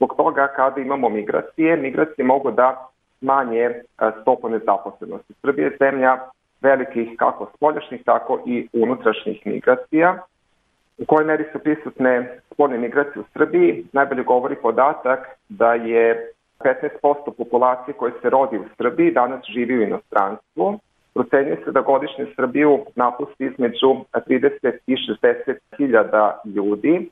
Zbog 0.00 0.16
toga 0.16 0.48
kada 0.56 0.80
imamo 0.80 1.08
migracije, 1.08 1.76
migracije 1.76 2.24
mogu 2.24 2.50
da 2.50 2.88
manje 3.20 3.70
stopu 4.22 4.48
nezaposlenosti. 4.48 5.34
Srbija 5.40 5.66
je 5.66 5.76
zemlja 5.80 6.18
velikih 6.62 7.08
kako 7.18 7.50
spoljašnjih, 7.56 8.04
tako 8.04 8.40
i 8.46 8.68
unutrašnjih 8.72 9.46
migracija. 9.46 10.18
U 10.98 11.04
kojoj 11.06 11.26
meri 11.26 11.44
su 11.52 11.58
prisutne 11.58 12.40
spoljne 12.52 12.78
migracije 12.78 13.22
u 13.22 13.24
Srbiji, 13.32 13.84
najbolje 13.92 14.22
govori 14.22 14.56
podatak 14.56 15.28
da 15.48 15.74
je 15.74 16.32
15% 16.60 17.30
populacije 17.36 17.94
koje 17.94 18.12
se 18.22 18.30
rodi 18.30 18.58
u 18.58 18.64
Srbiji 18.76 19.12
danas 19.12 19.44
živi 19.54 19.78
u 19.78 19.82
inostranstvu. 19.82 20.78
Procenjuje 21.14 21.58
se 21.64 21.72
da 21.72 21.80
godišnje 21.80 22.26
Srbiju 22.36 22.78
napusti 22.96 23.44
između 23.44 23.90
30 24.12 24.78
i 24.86 24.96
60 25.22 25.54
hiljada 25.76 26.40
ljudi. 26.44 27.10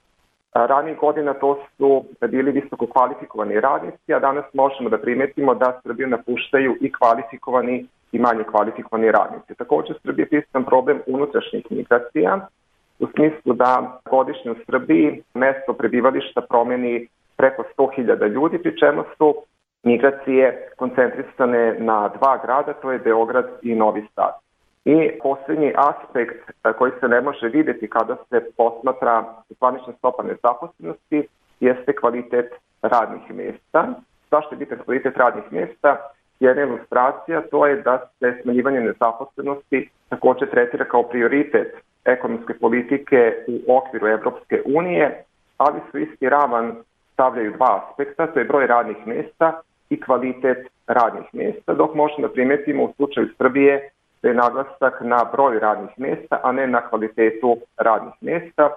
Ranijih 0.54 0.98
godina 0.98 1.34
to 1.34 1.58
su 1.76 2.04
bili 2.28 2.52
visoko 2.52 2.86
kvalifikovani 2.86 3.60
radnici, 3.60 4.14
a 4.14 4.18
danas 4.18 4.44
možemo 4.52 4.90
da 4.90 4.98
primetimo 4.98 5.54
da 5.54 5.80
Srbiju 5.82 6.08
napuštaju 6.08 6.76
i 6.80 6.92
kvalifikovani 6.92 7.86
i 8.12 8.18
manje 8.18 8.44
kvalifikovani 8.44 9.12
radnici. 9.12 9.54
Takođe, 9.54 9.94
Srbije 10.02 10.22
je 10.22 10.28
prisutan 10.28 10.64
problem 10.64 11.00
unutrašnjih 11.06 11.66
migracija, 11.70 12.48
u 12.98 13.06
smislu 13.06 13.52
da 13.54 14.00
godišnje 14.10 14.50
u 14.50 14.56
Srbiji 14.66 15.22
mesto 15.34 15.72
prebivališta 15.72 16.40
promeni 16.40 17.08
preko 17.36 17.64
100.000 17.78 18.28
ljudi, 18.28 18.58
pri 18.58 18.78
čemu 18.78 19.04
su 19.18 19.34
migracije 19.82 20.70
koncentrisane 20.76 21.76
na 21.78 22.08
dva 22.08 22.38
grada, 22.44 22.72
to 22.72 22.92
je 22.92 22.98
Beograd 22.98 23.46
i 23.62 23.74
Novi 23.74 24.06
Sad. 24.14 24.47
I 24.88 25.10
poslednji 25.22 25.72
aspekt 25.76 26.50
koji 26.78 26.92
se 27.00 27.08
ne 27.08 27.20
može 27.20 27.48
videti 27.48 27.90
kada 27.90 28.16
se 28.28 28.40
posmatra 28.56 29.24
zvanična 29.58 29.92
stopa 29.98 30.22
nezaposlenosti 30.22 31.28
jeste 31.60 31.92
kvalitet 31.92 32.52
radnih 32.82 33.34
mesta. 33.34 33.86
Zašto 34.30 34.54
je 34.54 34.58
bitan 34.58 34.78
kvalitet 34.84 35.16
radnih 35.16 35.44
mesta? 35.50 35.96
Jedna 36.40 36.62
ilustracija 36.62 37.42
to 37.50 37.66
je 37.66 37.82
da 37.82 37.98
se 38.18 38.38
smanjivanje 38.42 38.80
nezaposlenosti 38.80 39.90
takođe 40.08 40.46
tretira 40.46 40.84
kao 40.84 41.02
prioritet 41.02 41.76
ekonomske 42.04 42.54
politike 42.54 43.32
u 43.48 43.76
okviru 43.76 44.06
Evropske 44.06 44.62
unije, 44.74 45.24
ali 45.56 45.80
su 45.90 45.98
isti 45.98 46.28
ravan 46.28 46.76
stavljaju 47.12 47.52
dva 47.52 47.82
aspekta, 47.82 48.26
to 48.26 48.38
je 48.38 48.44
broj 48.44 48.66
radnih 48.66 49.06
mesta 49.06 49.60
i 49.90 50.00
kvalitet 50.00 50.58
radnih 50.86 51.28
mesta, 51.32 51.74
dok 51.74 51.94
možemo 51.94 52.28
da 52.28 52.32
primetimo 52.32 52.84
u 52.84 52.92
slučaju 52.96 53.28
Srbije 53.38 53.90
je 54.22 54.34
naglasak 54.34 55.00
na 55.00 55.24
broj 55.32 55.58
radnih 55.58 55.90
mesta, 55.96 56.40
a 56.42 56.52
ne 56.52 56.66
na 56.66 56.80
kvalitetu 56.88 57.56
radnih 57.76 58.14
mesta. 58.20 58.70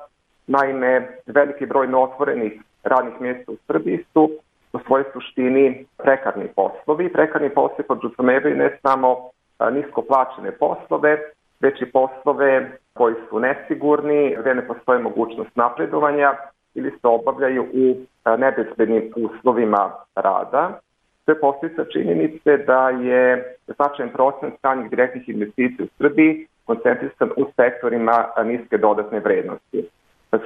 Naime, 0.48 1.08
veliki 1.26 1.66
broj 1.66 1.88
neotvorenih 1.88 2.62
radnih 2.84 3.22
mesta 3.22 3.52
u 3.52 3.56
Srbiji 3.68 4.06
su 4.14 4.30
u 4.74 4.80
svojoj 4.80 5.06
suštini 5.14 5.86
prekarni 5.98 6.48
poslovi. 6.56 7.14
Prekarni 7.14 7.50
poslovi 7.50 7.84
podrazumevaju 7.88 8.56
ne 8.56 8.78
samo 8.82 9.30
nisko 9.72 10.02
plaćene 10.02 10.52
poslove, 10.52 11.18
već 11.60 11.82
i 11.82 11.92
poslove 11.92 12.78
koji 12.94 13.16
su 13.30 13.40
nesigurni, 13.40 14.36
gde 14.40 14.56
ne 14.56 14.68
postoje 14.68 15.00
mogućnost 15.00 15.56
napredovanja 15.56 16.34
ili 16.74 16.92
se 16.92 17.08
obavljaju 17.08 17.66
u 17.74 17.96
nebezbednim 18.38 19.14
uslovima 19.16 19.92
rada. 20.16 20.80
To 21.36 21.60
je 21.64 21.92
činjenice 21.92 22.58
da 22.58 22.90
je 22.90 23.56
značajan 23.76 24.12
procent 24.14 24.54
stranih 24.58 24.90
direktnih 24.90 25.30
investicija 25.30 25.86
u 25.86 25.90
Srbiji 25.98 26.48
koncentrisan 26.66 27.30
u 27.38 27.46
sektorima 27.56 28.26
niske 28.46 28.78
dodatne 28.78 29.20
vrednosti. 29.20 29.90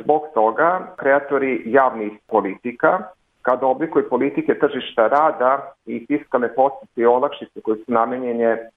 Zbog 0.02 0.21
toga, 0.34 0.88
kreatori 0.98 1.63
javnih 1.65 2.12
politika 2.28 3.00
kada 3.41 3.67
oblikuju 3.67 4.10
politike 4.10 4.60
tržišta 4.60 5.08
rada 5.08 5.74
i 5.86 6.06
fiskalne 6.08 6.54
postice 6.56 7.02
i 7.02 7.06
olakšice 7.06 7.62
koje 7.62 7.78
su 7.78 7.91
namenjene 7.91 8.69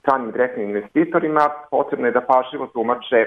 stranim 0.00 0.30
direktnim 0.30 0.68
investitorima, 0.68 1.50
potrebno 1.70 2.06
je 2.06 2.12
da 2.12 2.20
pažljivo 2.20 2.66
tumače 2.66 3.26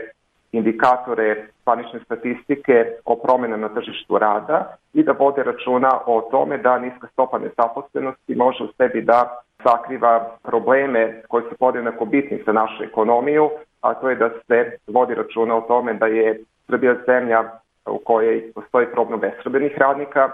indikatore 0.52 1.48
zvanične 1.64 2.00
statistike 2.06 2.86
o 3.06 3.16
promenama 3.16 3.68
na 3.68 3.74
tržištu 3.74 4.18
rada 4.18 4.76
i 4.94 5.04
da 5.04 5.12
vode 5.12 5.44
računa 5.44 5.90
o 6.06 6.22
tome 6.32 6.58
da 6.58 6.80
niska 6.80 7.08
stopa 7.08 7.40
nezaposlenosti 7.40 8.36
može 8.36 8.64
u 8.64 8.68
sebi 8.78 9.02
da 9.02 9.42
sakriva 9.64 10.38
probleme 10.44 11.22
koji 11.28 11.44
su 11.50 11.58
podjednako 11.60 12.06
bitni 12.06 12.44
za 12.46 12.54
našu 12.54 12.84
ekonomiju, 12.84 13.50
a 13.82 13.94
to 13.94 14.10
je 14.10 14.16
da 14.16 14.30
se 14.48 14.78
vodi 14.88 15.16
računa 15.16 15.56
o 15.56 15.62
tome 15.62 15.94
da 15.94 16.06
je 16.06 16.44
Srbija 16.68 16.96
zemlja 17.06 17.44
u 17.86 17.98
kojoj 17.98 18.52
postoji 18.56 18.88
problem 18.88 19.20
besrobenih 19.20 19.78
radnika, 19.78 20.32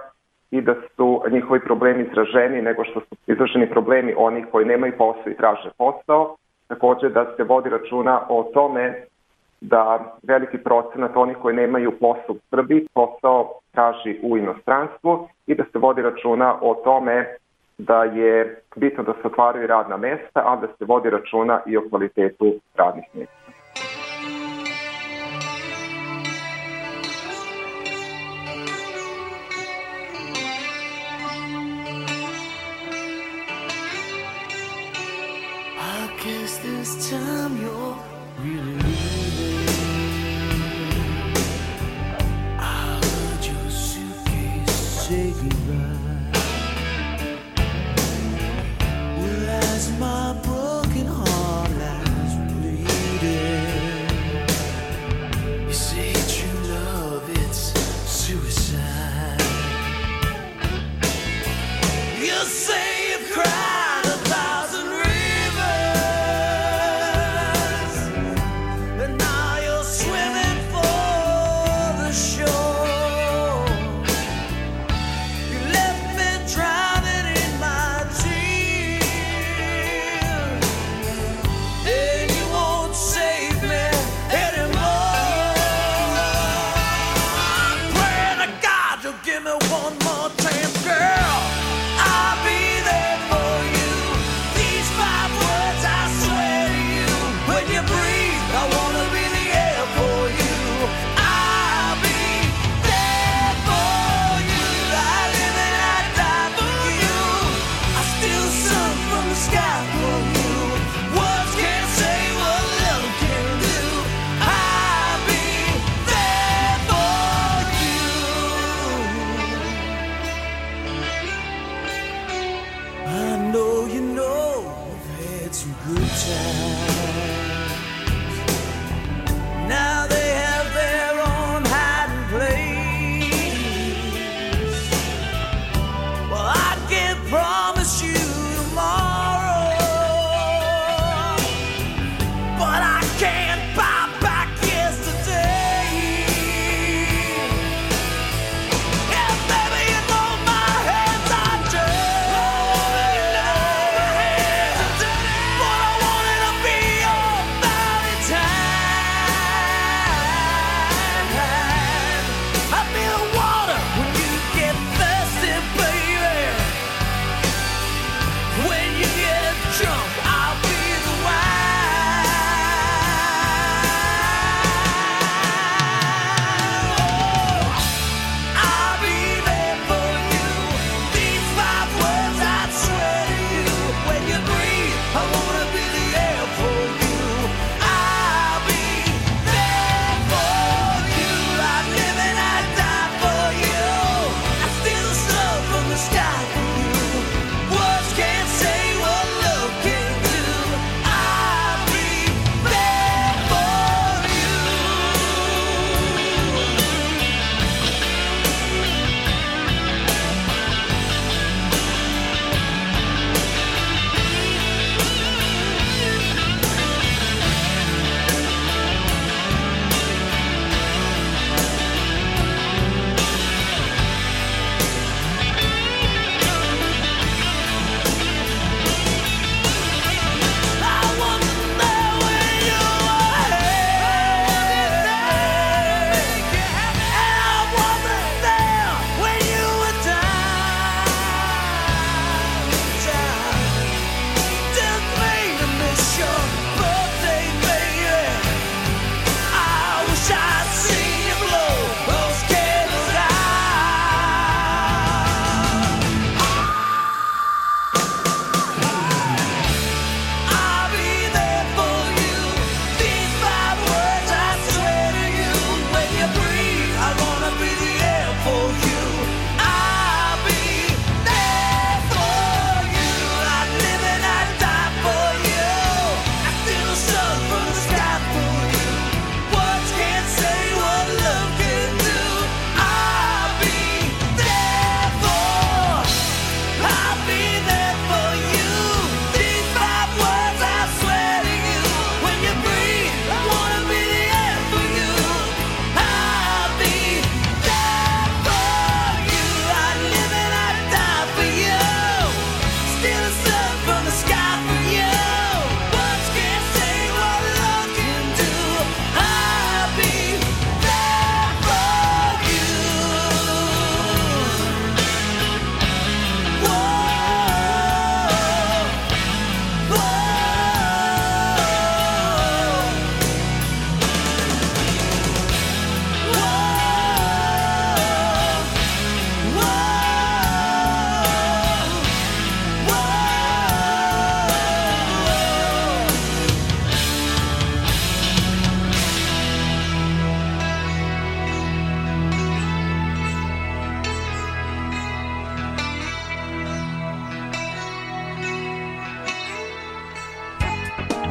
i 0.51 0.61
da 0.61 0.75
su 0.95 1.21
njihovi 1.31 1.59
problemi 1.59 2.03
izraženi 2.03 2.61
nego 2.61 2.83
što 2.83 2.99
su 2.99 3.15
izraženi 3.27 3.69
problemi 3.69 4.13
onih 4.17 4.45
koji 4.51 4.65
nemaju 4.65 4.93
posao 4.97 5.31
i 5.31 5.37
traže 5.37 5.69
posao. 5.77 6.35
Takođe 6.67 7.09
da 7.09 7.25
se 7.37 7.43
vodi 7.43 7.69
računa 7.69 8.21
o 8.29 8.43
tome 8.53 9.05
da 9.61 10.15
veliki 10.23 10.57
procenat 10.57 11.11
onih 11.15 11.37
koji 11.41 11.55
nemaju 11.55 11.91
posao 11.99 12.35
u 12.35 12.39
Srbiji 12.49 12.87
posao 12.93 13.51
traži 13.71 14.19
u 14.23 14.37
inostranstvu 14.37 15.27
i 15.47 15.55
da 15.55 15.63
se 15.71 15.79
vodi 15.79 16.01
računa 16.01 16.55
o 16.61 16.73
tome 16.83 17.25
da 17.77 18.03
je 18.03 18.61
bitno 18.75 19.03
da 19.03 19.13
se 19.13 19.27
otvaraju 19.27 19.67
radna 19.67 19.97
mesta, 19.97 20.43
a 20.45 20.55
da 20.55 20.67
se 20.67 20.85
vodi 20.85 21.09
računa 21.09 21.61
i 21.65 21.77
o 21.77 21.83
kvalitetu 21.89 22.53
radnih 22.75 23.05
mesta. 23.13 23.45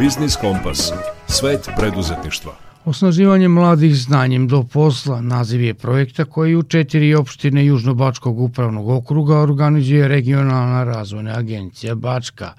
Biznis 0.05 0.37
Kompas. 0.37 0.93
Svet 1.29 1.69
preduzetništva. 1.79 2.53
Osnaživanje 2.85 3.49
mladih 3.49 3.95
znanjem 3.97 4.49
do 4.49 4.63
posla 4.73 5.21
naziv 5.21 5.61
je 5.63 5.75
projekta 5.75 6.25
koji 6.25 6.57
u 6.57 6.63
četiri 6.63 7.15
opštine 7.15 7.67
Južnobačkog 7.67 8.41
upravnog 8.41 8.89
okruga 8.89 9.37
organizuje 9.37 10.09
regionalna 10.09 10.85
razvojna 10.85 11.39
agencija 11.39 11.95
Bačka. 11.95 12.51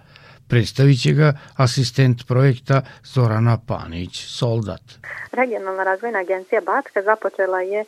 Predstavit 0.47 1.01
će 1.01 1.11
ga 1.11 1.33
asistent 1.55 2.27
projekta 2.27 2.81
Zorana 3.03 3.57
Panić, 3.67 4.25
soldat. 4.27 4.81
Regionalna 5.31 5.83
razvojna 5.83 6.19
agencija 6.19 6.61
Bačka 6.61 7.01
započela 7.01 7.61
je 7.61 7.81
e, 7.81 7.85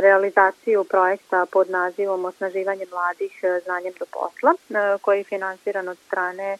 realizaciju 0.00 0.84
projekta 0.90 1.46
pod 1.52 1.70
nazivom 1.70 2.24
Osnaživanje 2.24 2.86
mladih 2.92 3.32
e, 3.42 3.60
znanjem 3.64 3.92
do 4.00 4.06
posla, 4.12 4.52
e, 4.54 4.98
koji 5.02 5.18
je 5.18 5.24
finansiran 5.24 5.88
od 5.88 5.98
strane 6.06 6.58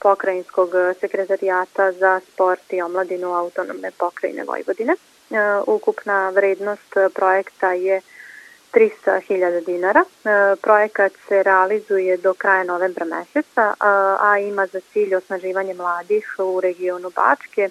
pokrajinskog 0.00 0.70
sekretarijata 1.00 1.92
za 1.92 2.20
sport 2.32 2.72
i 2.72 2.82
omladinu 2.82 3.34
autonomne 3.34 3.90
pokrajine 3.98 4.44
Vojvodine. 4.44 4.94
Ukupna 5.66 6.30
vrednost 6.30 6.94
projekta 7.14 7.72
je 7.72 8.00
300.000 8.72 9.64
dinara. 9.64 10.04
Projekat 10.62 11.12
se 11.28 11.42
realizuje 11.42 12.16
do 12.16 12.34
kraja 12.34 12.64
novembra 12.64 13.04
meseca, 13.04 13.74
a 14.20 14.38
ima 14.38 14.66
za 14.66 14.80
cilj 14.92 15.14
osnaživanje 15.14 15.74
mladih 15.74 16.34
u 16.38 16.60
regionu 16.60 17.10
Bačke, 17.10 17.70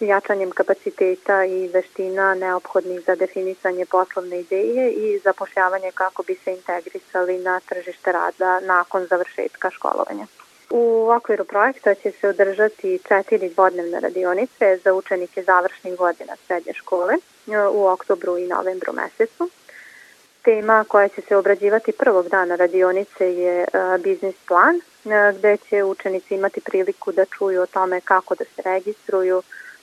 jačanjem 0.00 0.50
kapaciteta 0.50 1.44
i 1.44 1.68
veština 1.68 2.34
neophodnih 2.34 3.00
za 3.06 3.14
definisanje 3.14 3.86
poslovne 3.86 4.40
ideje 4.40 4.92
i 4.92 5.18
zapošljavanje 5.18 5.90
kako 5.94 6.22
bi 6.22 6.34
se 6.34 6.52
integrisali 6.52 7.38
na 7.38 7.60
tržište 7.60 8.12
rada 8.12 8.60
nakon 8.60 9.06
završetka 9.06 9.70
školovanja. 9.70 10.26
U 10.70 11.10
okviru 11.16 11.44
projekta 11.44 11.94
će 11.94 12.12
se 12.12 12.28
održati 12.28 13.00
četiri 13.08 13.48
dvodnevne 13.48 14.00
radionice 14.00 14.78
za 14.84 14.94
učenike 14.94 15.42
završnih 15.42 15.96
godina 15.96 16.36
srednje 16.46 16.72
škole 16.74 17.14
u 17.72 17.86
oktobru 17.86 18.38
i 18.38 18.46
novembru 18.46 18.92
mesecu. 18.92 19.50
Tema 20.42 20.84
koja 20.88 21.08
će 21.08 21.20
se 21.20 21.36
obrađivati 21.36 21.92
prvog 21.92 22.28
dana 22.28 22.56
radionice 22.56 23.34
je 23.34 23.66
biznis 23.98 24.36
plan, 24.46 24.80
gde 25.38 25.56
će 25.56 25.84
učenici 25.84 26.34
imati 26.34 26.60
priliku 26.60 27.12
da 27.12 27.24
čuju 27.24 27.62
o 27.62 27.66
tome 27.66 28.00
kako 28.00 28.34
da 28.34 28.44
se 28.44 28.62
registruju, 28.64 29.42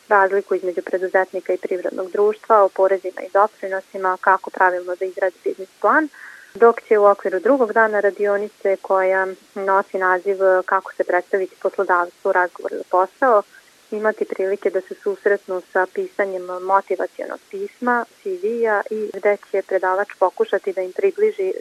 razliku 0.09 0.55
između 0.55 0.81
preduzetnika 0.81 1.53
i 1.53 1.57
privrednog 1.57 2.11
društva, 2.11 2.63
o 2.63 2.69
porezima 2.69 3.21
i 3.21 3.31
doprinosima, 3.33 4.17
kako 4.21 4.49
pravilno 4.49 4.95
da 4.95 5.05
izradi 5.05 5.35
biznis 5.43 5.69
plan, 5.81 6.09
dok 6.55 6.81
će 6.81 6.97
u 6.97 7.05
okviru 7.05 7.39
drugog 7.39 7.73
dana 7.73 7.99
radionice 7.99 8.77
koja 8.81 9.27
nosi 9.55 9.97
naziv 9.97 10.37
kako 10.65 10.93
se 10.93 11.03
predstaviti 11.03 11.55
poslodavstvu 11.61 12.29
u 12.29 12.31
razgovoru 12.31 12.75
za 12.75 12.83
posao, 12.89 13.43
imati 13.91 14.25
prilike 14.25 14.69
da 14.69 14.81
se 14.81 14.95
susretnu 15.03 15.61
sa 15.73 15.85
pisanjem 15.93 16.45
motivacijonog 16.61 17.39
pisma, 17.51 18.05
CV-a 18.21 18.81
i 18.89 19.09
gde 19.13 19.37
će 19.51 19.61
predavač 19.61 20.07
pokušati 20.19 20.73
da 20.73 20.81
im 20.81 20.91
približi 20.91 21.53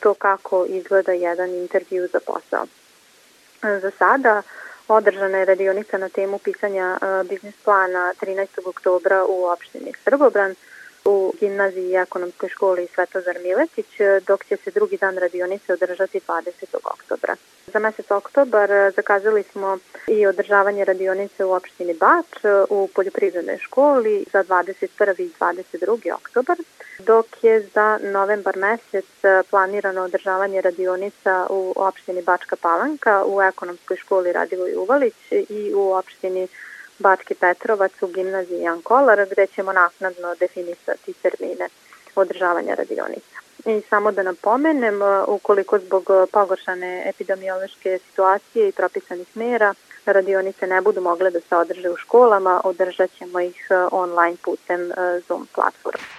to 0.00 0.14
kako 0.14 0.64
izgleda 0.68 1.12
jedan 1.12 1.50
intervju 1.50 2.08
za 2.12 2.20
posao. 2.26 2.66
Za 3.62 3.90
sada 3.98 4.42
održana 4.88 5.38
je 5.38 5.44
radionica 5.44 5.98
na 5.98 6.08
temu 6.08 6.38
pisanja 6.38 6.98
biznis 7.28 7.54
plana 7.64 8.12
13. 8.20 8.68
oktobra 8.68 9.24
u 9.24 9.44
opštini 9.44 9.92
Srbobran, 10.04 10.54
u 11.08 11.34
gimnaziji 11.40 11.90
i 11.90 11.96
ekonomskoj 11.96 12.48
školi 12.48 12.88
Svetozar 12.94 13.36
Miletić, 13.42 13.86
dok 14.26 14.44
će 14.44 14.56
se 14.56 14.70
drugi 14.70 14.96
dan 14.96 15.18
radionice 15.18 15.72
održati 15.72 16.20
20. 16.28 16.76
oktobra. 16.84 17.36
Za 17.72 17.78
mesec 17.78 18.10
oktobar 18.10 18.70
zakazali 18.96 19.42
smo 19.42 19.78
i 20.06 20.26
održavanje 20.26 20.84
radionice 20.84 21.44
u 21.44 21.52
opštini 21.52 21.94
Bač 21.94 22.44
u 22.70 22.88
poljoprivrednoj 22.94 23.58
školi 23.58 24.24
za 24.32 24.44
21. 24.44 25.20
i 25.20 25.30
22. 25.40 26.14
oktobar, 26.14 26.56
dok 26.98 27.26
je 27.42 27.60
za 27.74 27.98
novembar 28.02 28.56
mesec 28.56 29.06
planirano 29.50 30.02
održavanje 30.02 30.60
radionica 30.60 31.46
u 31.50 31.72
opštini 31.76 32.22
Bačka 32.22 32.56
Palanka, 32.56 33.24
u 33.26 33.42
ekonomskoj 33.42 33.96
školi 33.96 34.32
Radivoj 34.32 34.74
Uvalić 34.76 35.14
i 35.30 35.72
u 35.74 35.92
opštini 35.92 36.48
Bački 36.98 37.34
Petrovac 37.34 37.92
u 38.02 38.06
gimnaziji 38.06 38.62
Jan 38.62 38.82
Kolar, 38.82 39.26
gde 39.30 39.46
ćemo 39.46 39.72
naknadno 39.72 40.34
definisati 40.34 41.12
termine 41.12 41.68
održavanja 42.16 42.74
radionica. 42.74 43.38
I 43.66 43.80
samo 43.90 44.12
da 44.12 44.22
napomenem, 44.22 45.00
ukoliko 45.26 45.78
zbog 45.78 46.10
pogoršane 46.32 47.02
epidemiološke 47.06 47.98
situacije 47.98 48.68
i 48.68 48.72
propisanih 48.72 49.36
mera 49.36 49.74
radionice 50.06 50.66
ne 50.66 50.80
budu 50.80 51.00
mogle 51.00 51.30
da 51.30 51.40
se 51.40 51.56
održe 51.56 51.90
u 51.90 51.96
školama, 51.96 52.60
održat 52.64 53.10
ćemo 53.18 53.40
ih 53.40 53.68
online 53.90 54.36
putem 54.44 54.92
Zoom 55.28 55.48
platforma. 55.54 56.17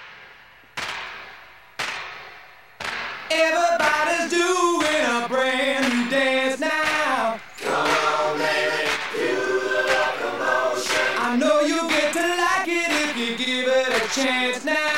Chance 14.23 14.65
now. 14.65 14.88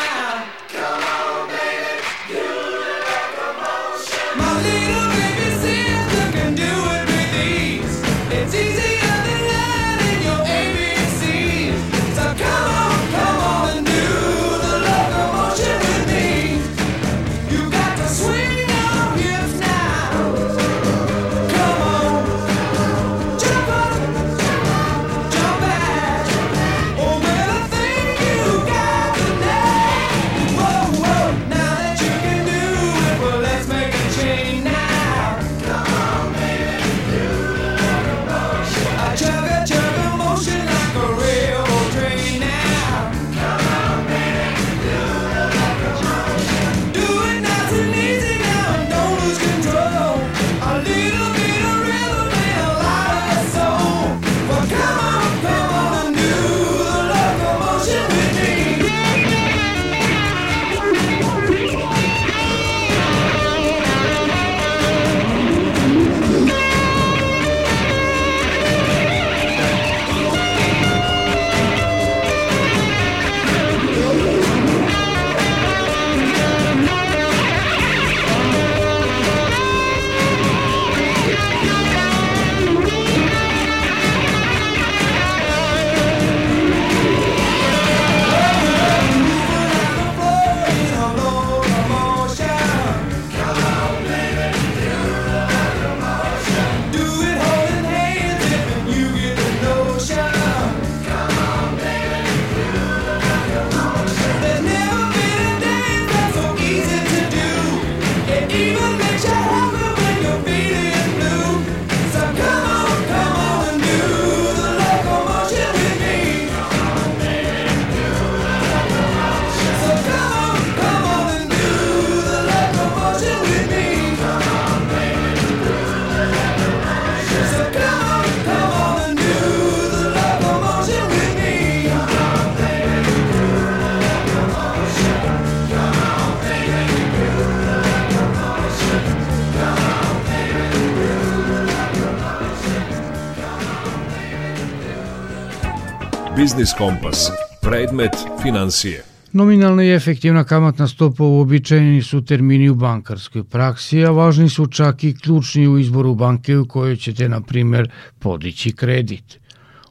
Biznis 146.62 146.78
Kompas. 146.78 147.32
Predmet 147.62 148.12
financije. 148.41 149.03
Nominalna 149.32 149.84
i 149.84 149.93
efektivna 149.93 150.43
kamatna 150.43 150.88
stopa 150.88 151.24
uobičajeni 151.24 152.01
su 152.01 152.26
termini 152.26 152.70
u 152.70 152.76
bankarskoj 152.76 153.43
praksi, 153.43 154.05
a 154.05 154.12
važni 154.12 154.49
su 154.49 154.68
čak 154.68 155.03
i 155.03 155.16
ključni 155.18 155.68
u 155.68 155.80
izboru 155.80 156.16
banke 156.16 156.57
u 156.57 156.68
kojoj 156.68 156.95
ćete, 156.95 157.30
na 157.30 157.41
primer, 157.41 157.89
podići 158.20 158.72
kredit. 158.72 159.39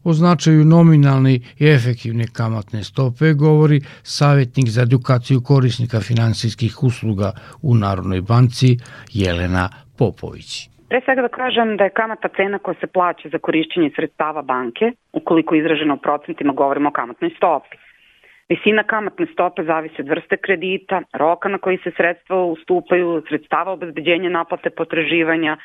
O 0.05 0.12
značaju 0.12 0.64
nominalne 0.64 1.35
i 1.35 1.66
efektivne 1.66 2.27
kamatne 2.27 2.85
stope 2.85 3.33
govori 3.33 3.81
savjetnik 4.03 4.68
za 4.68 4.83
edukaciju 4.83 5.41
korisnika 5.41 6.01
finansijskih 6.01 6.83
usluga 6.83 7.33
u 7.62 7.75
Narodnoj 7.75 8.21
banci 8.21 8.79
Jelena 9.12 9.68
Popović. 9.97 10.70
Pre 10.91 11.01
svega 11.05 11.22
da 11.22 11.28
kažem 11.28 11.76
da 11.76 11.84
je 11.84 11.91
kamata 11.91 12.28
cena 12.36 12.59
koja 12.59 12.74
se 12.80 12.86
plaća 12.86 13.28
za 13.28 13.38
korišćenje 13.38 13.91
sredstava 13.97 14.43
banke, 14.43 14.93
ukoliko 15.12 15.55
izraženo 15.55 15.95
u 15.95 15.97
procentima 15.97 16.53
govorimo 16.53 16.88
o 16.88 16.93
kamatnoj 16.93 17.30
stopi. 17.36 17.76
Visina 18.49 18.82
kamatne 18.82 19.26
stope 19.32 19.62
zavisi 19.64 20.03
od 20.03 20.09
vrste 20.09 20.36
kredita, 20.36 21.03
roka 21.12 21.49
na 21.49 21.59
koji 21.59 21.78
se 21.78 21.91
sredstva 21.97 22.45
ustupaju, 22.45 23.22
sredstava 23.28 23.72
obezbeđenja 23.72 24.30
naplate 24.30 24.70
potraživanja, 24.70 25.57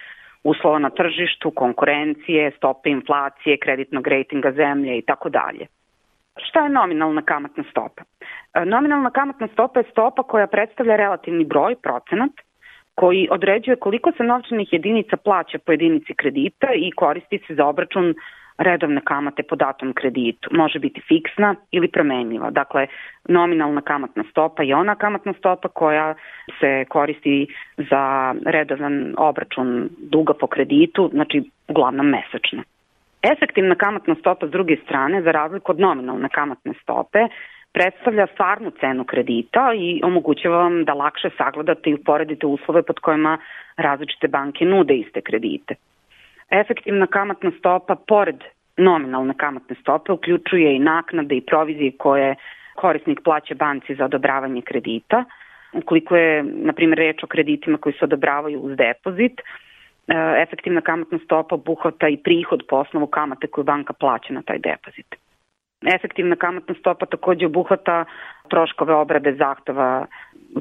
uslova 0.44 0.80
na 0.80 0.90
tržištu, 0.90 1.52
konkurencije, 1.52 2.52
stope 2.58 2.90
inflacije, 2.90 3.58
kreditnog 3.58 4.08
rejtinga 4.08 4.52
zemlje 4.52 4.98
i 4.98 5.02
tako 5.02 5.30
dalje. 5.30 5.68
Šta 6.38 6.64
je 6.64 6.70
nominalna 6.70 7.22
kamatna 7.22 7.64
stopa? 7.72 8.04
E, 8.54 8.66
nominalna 8.66 9.10
kamatna 9.10 9.48
stopa 9.48 9.80
je 9.80 9.92
stopa 9.92 10.24
koja 10.24 10.48
predstavlja 10.48 10.96
relativni 10.96 11.46
broj, 11.46 11.76
procenat, 11.76 12.32
koji 12.96 13.28
određuje 13.32 13.76
koliko 13.76 14.12
se 14.18 14.24
novčanih 14.24 14.74
jedinica 14.74 15.18
plaća 15.18 15.60
po 15.66 15.72
jedinici 15.72 16.14
kredita 16.14 16.68
i 16.76 16.92
koristi 16.92 17.40
se 17.48 17.56
za 17.56 17.66
obračun 17.66 18.14
redovne 18.58 19.02
kamate 19.04 19.44
po 19.44 19.56
datom 19.56 19.94
kreditu. 19.94 20.50
Može 20.52 20.80
biti 20.80 21.02
fiksna 21.08 21.56
ili 21.72 21.88
promenljiva. 21.88 22.50
Dakle, 22.50 22.88
nominalna 23.30 23.82
kamatna 23.82 24.24
stopa 24.32 24.64
je 24.64 24.76
ona 24.76 24.96
kamatna 24.96 25.34
stopa 25.34 25.68
koja 25.68 26.16
se 26.60 26.86
koristi 26.90 27.48
za 27.78 28.36
redovan 28.46 29.14
obračun 29.18 29.90
duga 29.98 30.34
po 30.34 30.48
kreditu, 30.48 31.10
znači 31.14 31.44
uglavnom 31.68 32.10
mesečno. 32.10 32.64
Efektivna 33.24 33.76
kamatna 33.76 34.16
stopa 34.16 34.48
s 34.48 34.52
druge 34.52 34.78
strane, 34.86 35.22
za 35.22 35.32
razliku 35.32 35.72
od 35.72 35.80
nominalne 35.80 36.30
kamatne 36.30 36.74
stope, 36.82 37.20
predstavlja 37.76 38.28
stvarnu 38.34 38.72
cenu 38.80 39.04
kredita 39.04 39.74
i 39.76 40.02
omogućava 40.04 40.58
vam 40.58 40.86
da 40.86 40.94
lakše 40.94 41.30
sagledate 41.38 41.90
i 41.90 41.94
uporedite 41.94 42.46
uslove 42.46 42.84
pod 42.84 43.00
kojima 43.00 43.38
različite 43.78 44.28
banke 44.28 44.66
nude 44.66 44.94
iste 44.94 45.22
kredite. 45.22 45.76
Efektivna 46.50 47.08
kamatna 47.08 47.52
stopa, 47.60 47.96
pored 47.96 48.44
nominalne 48.78 49.34
kamatne 49.38 49.76
stope, 49.82 50.12
uključuje 50.12 50.76
i 50.76 50.80
naknade 50.80 51.36
i 51.36 51.42
provizije 51.42 51.92
koje 51.98 52.36
korisnik 52.76 53.20
plaća 53.24 53.56
banci 53.56 53.96
za 53.96 54.06
odobravanje 54.06 54.62
kredita. 54.62 55.24
Ukoliko 55.74 56.16
je, 56.16 56.44
na 56.44 56.74
primjer, 56.74 56.98
reč 56.98 57.24
o 57.24 57.28
kreditima 57.28 57.78
koji 57.78 57.94
se 57.94 58.06
odobravaju 58.06 58.60
uz 58.60 58.78
depozit, 58.78 59.42
e, 59.42 59.44
efektivna 60.42 60.82
kamatna 60.82 61.20
stopa 61.26 61.56
obuhvata 61.56 62.08
i 62.08 62.18
prihod 62.18 62.64
po 62.70 62.76
osnovu 62.76 63.08
kamate 63.08 63.48
koju 63.48 63.66
banka 63.66 63.94
plaća 63.94 64.34
na 64.34 64.42
taj 64.42 64.60
depozit. 64.60 65.25
Efektivna 65.86 66.36
kamatna 66.36 66.76
stopa 66.80 67.06
takođe 67.06 67.46
obuhvata 67.46 68.06
troškove 68.50 68.94
obrade 68.94 69.34
zahteva 69.34 70.06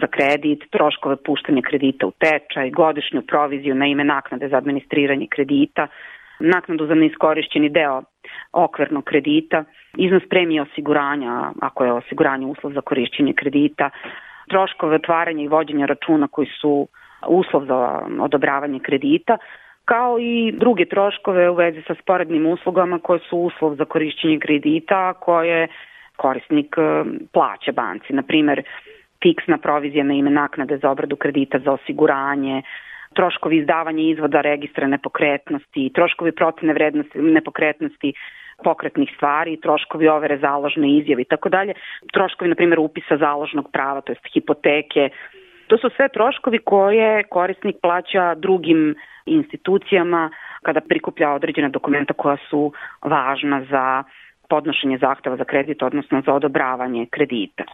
za 0.00 0.06
kredit, 0.06 0.64
troškove 0.70 1.16
puštanja 1.16 1.62
kredita 1.62 2.06
u 2.06 2.10
tečaj, 2.10 2.70
godišnju 2.70 3.22
proviziju 3.22 3.74
na 3.74 3.86
ime 3.86 4.04
naknade 4.04 4.48
za 4.48 4.56
administriranje 4.56 5.26
kredita, 5.30 5.86
naknadu 6.40 6.86
za 6.86 6.94
neiskorišćeni 6.94 7.68
deo 7.68 8.02
okvirnog 8.52 9.04
kredita, 9.04 9.64
iznos 9.96 10.22
premije 10.30 10.62
osiguranja, 10.62 11.52
ako 11.60 11.84
je 11.84 11.92
osiguranje 11.92 12.46
uslov 12.46 12.72
za 12.72 12.80
korišćenje 12.80 13.32
kredita, 13.32 13.90
troškove 14.48 14.96
otvaranja 14.96 15.42
i 15.44 15.48
vođenja 15.48 15.86
računa 15.86 16.28
koji 16.28 16.48
su 16.60 16.88
uslov 17.28 17.66
za 17.66 18.00
odobravanje 18.20 18.80
kredita, 18.80 19.38
kao 19.84 20.18
i 20.18 20.52
druge 20.52 20.84
troškove 20.84 21.50
u 21.50 21.54
vezi 21.54 21.82
sa 21.86 21.94
sporednim 22.02 22.46
uslugama 22.46 22.98
koje 22.98 23.20
su 23.28 23.38
uslov 23.38 23.74
za 23.74 23.84
korišćenje 23.84 24.38
kredita 24.38 25.12
koje 25.12 25.68
korisnik 26.16 26.76
e, 26.78 27.04
plaća 27.32 27.72
banci. 27.72 28.12
Na 28.12 28.22
primer, 28.22 28.62
fiksna 29.22 29.58
provizija 29.58 30.04
na 30.04 30.14
ime 30.14 30.30
naknade 30.30 30.78
za 30.78 30.90
obradu 30.90 31.16
kredita 31.16 31.58
za 31.58 31.72
osiguranje, 31.72 32.62
troškovi 33.14 33.56
izdavanja 33.56 34.02
izvoda 34.02 34.40
registra 34.40 34.86
nepokretnosti, 34.86 35.90
troškovi 35.94 36.32
procene 36.32 36.72
vrednosti 36.72 37.18
nepokretnosti 37.18 38.12
pokretnih 38.64 39.10
stvari, 39.16 39.60
troškovi 39.60 40.08
overe 40.08 40.38
založne 40.38 40.96
izjave 40.98 41.22
i 41.22 41.24
tako 41.24 41.48
dalje, 41.48 41.74
troškovi, 42.12 42.48
na 42.48 42.54
primjer, 42.54 42.78
upisa 42.78 43.16
založnog 43.16 43.70
prava, 43.72 44.00
to 44.00 44.12
jest 44.12 44.26
hipoteke, 44.32 45.08
To 45.74 45.78
su 45.78 45.96
sve 45.96 46.08
troškovi 46.08 46.58
koje 46.58 47.22
korisnik 47.22 47.76
plaća 47.82 48.34
drugim 48.34 48.94
institucijama 49.26 50.30
kada 50.62 50.80
prikuplja 50.80 51.30
određena 51.30 51.68
dokumenta 51.68 52.12
koja 52.12 52.36
su 52.50 52.72
važna 53.02 53.64
za 53.70 54.04
podnošenje 54.48 54.98
zahteva 54.98 55.36
za 55.36 55.44
kredit, 55.44 55.82
odnosno 55.82 56.22
za 56.26 56.34
odobravanje 56.34 57.06
kredita. 57.10 57.64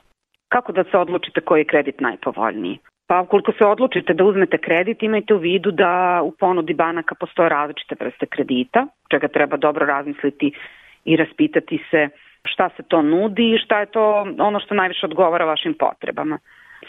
Kako 0.48 0.72
da 0.72 0.84
se 0.84 0.98
odlučite 0.98 1.40
koji 1.40 1.60
je 1.60 1.64
kredit 1.64 2.00
najpovoljniji? 2.00 2.78
Pa 3.06 3.20
ukoliko 3.20 3.52
se 3.52 3.66
odlučite 3.66 4.14
da 4.14 4.24
uzmete 4.24 4.58
kredit, 4.58 5.02
imajte 5.02 5.34
u 5.34 5.38
vidu 5.38 5.70
da 5.70 6.20
u 6.24 6.30
ponudi 6.30 6.74
banaka 6.74 7.14
postoje 7.14 7.48
različite 7.48 7.94
vrste 8.00 8.26
kredita, 8.26 8.86
čega 9.10 9.28
treba 9.28 9.56
dobro 9.56 9.86
razmisliti 9.86 10.52
i 11.04 11.16
raspitati 11.16 11.84
se 11.90 12.08
šta 12.44 12.70
se 12.76 12.82
to 12.88 13.02
nudi 13.02 13.54
i 13.54 13.58
šta 13.58 13.80
je 13.80 13.86
to 13.86 14.26
ono 14.38 14.60
što 14.60 14.74
najviše 14.74 15.06
odgovara 15.06 15.44
vašim 15.44 15.74
potrebama. 15.74 16.38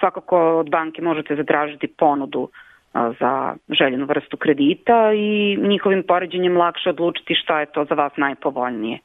Svakako 0.02 0.60
od 0.60 0.70
banke 0.70 1.02
možete 1.02 1.36
zatražiti 1.36 1.88
ponudu 1.88 2.49
za 2.93 3.56
željenu 3.70 4.06
vrstu 4.06 4.38
kredita 4.38 5.14
i 5.14 5.58
njihovim 5.62 6.04
poređenjem 6.08 6.58
lakše 6.58 6.89
odlučiti 6.89 7.36
šta 7.36 7.60
je 7.60 7.66
to 7.66 7.86
za 7.86 7.95
vas 7.95 8.12
najpovoljnije. 8.18 8.99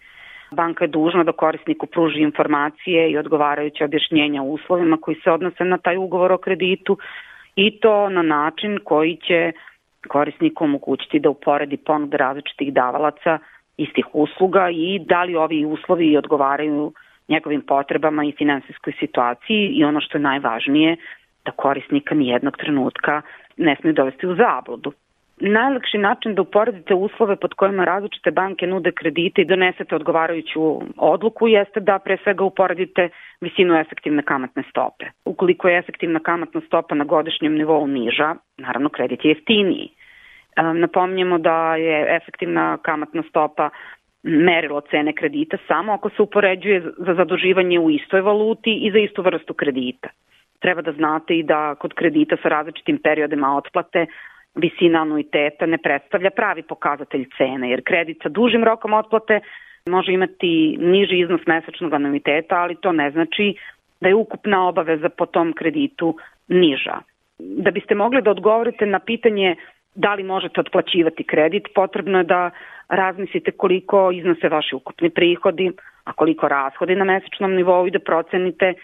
Banka 0.50 0.84
je 0.84 0.88
dužna 0.88 1.24
da 1.24 1.32
korisniku 1.32 1.86
pruži 1.86 2.20
informacije 2.20 3.10
i 3.10 3.18
odgovarajuće 3.18 3.84
objašnjenja 3.84 4.42
o 4.42 4.46
uslovima 4.46 4.96
koji 4.96 5.16
se 5.24 5.30
odnose 5.30 5.64
na 5.64 5.78
taj 5.78 5.96
ugovor 5.96 6.32
o 6.32 6.38
kreditu 6.38 6.98
i 7.56 7.80
to 7.80 8.08
na 8.08 8.22
način 8.22 8.78
koji 8.84 9.16
će 9.16 9.52
korisniku 10.08 10.64
omogućiti 10.64 11.18
da 11.18 11.30
uporedi 11.30 11.76
ponude 11.76 12.16
različitih 12.16 12.72
davalaca 12.72 13.38
istih 13.76 14.06
usluga 14.12 14.70
i 14.70 14.98
da 14.98 15.22
li 15.22 15.36
ovi 15.36 15.64
uslovi 15.64 16.16
odgovaraju 16.16 16.92
njegovim 17.28 17.62
potrebama 17.62 18.24
i 18.24 18.34
finansijskoj 18.38 18.92
situaciji 18.98 19.68
i 19.68 19.84
ono 19.84 20.00
što 20.00 20.18
je 20.18 20.22
najvažnije, 20.22 20.96
da 21.44 21.50
korisnika 21.52 22.14
nijednog 22.14 22.56
trenutka 22.56 23.22
ne 23.56 23.76
smije 23.80 23.92
dovesti 23.92 24.26
u 24.26 24.34
zabludu. 24.34 24.92
Najlakši 25.40 25.98
način 25.98 26.34
da 26.34 26.42
uporedite 26.42 26.94
uslove 26.94 27.36
pod 27.36 27.54
kojima 27.54 27.84
različite 27.84 28.30
banke 28.30 28.66
nude 28.66 28.92
kredite 28.92 29.42
i 29.42 29.44
donesete 29.44 29.96
odgovarajuću 29.96 30.80
odluku 30.96 31.48
jeste 31.48 31.80
da 31.80 31.98
pre 31.98 32.16
svega 32.22 32.44
uporedite 32.44 33.08
visinu 33.40 33.74
efektivne 33.74 34.22
kamatne 34.22 34.62
stope. 34.70 35.04
Ukoliko 35.24 35.68
je 35.68 35.78
efektivna 35.78 36.20
kamatna 36.20 36.60
stopa 36.66 36.94
na 36.94 37.04
godišnjem 37.04 37.54
nivou 37.54 37.86
niža, 37.86 38.34
naravno 38.58 38.88
kredit 38.88 39.24
je 39.24 39.28
jeftiniji. 39.28 39.88
Napominjemo 40.74 41.38
da 41.38 41.76
je 41.76 42.16
efektivna 42.16 42.78
kamatna 42.82 43.22
stopa 43.28 43.70
merilo 44.26 44.80
cene 44.80 45.12
kredita 45.12 45.56
samo 45.68 45.92
ako 45.92 46.10
se 46.10 46.22
upoređuje 46.22 46.80
za 46.98 47.14
zaduživanje 47.14 47.78
u 47.78 47.90
istoj 47.90 48.20
valuti 48.20 48.74
i 48.74 48.90
za 48.90 48.98
istu 48.98 49.22
vrstu 49.22 49.54
kredita. 49.54 50.08
Treba 50.58 50.82
da 50.82 50.92
znate 50.92 51.38
i 51.38 51.42
da 51.42 51.74
kod 51.74 51.94
kredita 51.94 52.36
sa 52.42 52.48
različitim 52.48 52.98
periodima 52.98 53.56
otplate 53.56 54.06
visina 54.54 55.02
anuiteta 55.02 55.66
ne 55.66 55.78
predstavlja 55.78 56.30
pravi 56.30 56.62
pokazatelj 56.62 57.24
cene, 57.36 57.70
jer 57.70 57.82
kredit 57.84 58.22
sa 58.22 58.28
dužim 58.28 58.64
rokom 58.64 58.92
otplate 58.92 59.40
može 59.86 60.12
imati 60.12 60.76
niži 60.80 61.18
iznos 61.18 61.40
mesečnog 61.46 61.92
anuiteta, 61.92 62.56
ali 62.56 62.76
to 62.80 62.92
ne 62.92 63.10
znači 63.10 63.54
da 64.00 64.08
je 64.08 64.14
ukupna 64.14 64.68
obaveza 64.68 65.08
po 65.08 65.26
tom 65.26 65.52
kreditu 65.52 66.16
niža. 66.48 66.98
Da 67.38 67.70
biste 67.70 67.94
mogli 67.94 68.22
da 68.22 68.30
odgovorite 68.30 68.86
na 68.86 68.98
pitanje 68.98 69.56
da 69.94 70.14
li 70.14 70.22
možete 70.22 70.60
otplaćivati 70.60 71.24
kredit, 71.24 71.68
potrebno 71.74 72.18
je 72.18 72.24
da 72.24 72.50
razmislite 72.88 73.50
koliko 73.50 74.10
iznose 74.10 74.48
vaši 74.48 74.74
ukupni 74.74 75.10
prihodi, 75.10 75.72
a 76.04 76.12
koliko 76.12 76.48
rashodi 76.48 76.94
na 76.94 77.04
mesečnom 77.04 77.54
nivou 77.54 77.86
i 77.86 77.90
da 77.90 77.98
procenite 77.98 78.74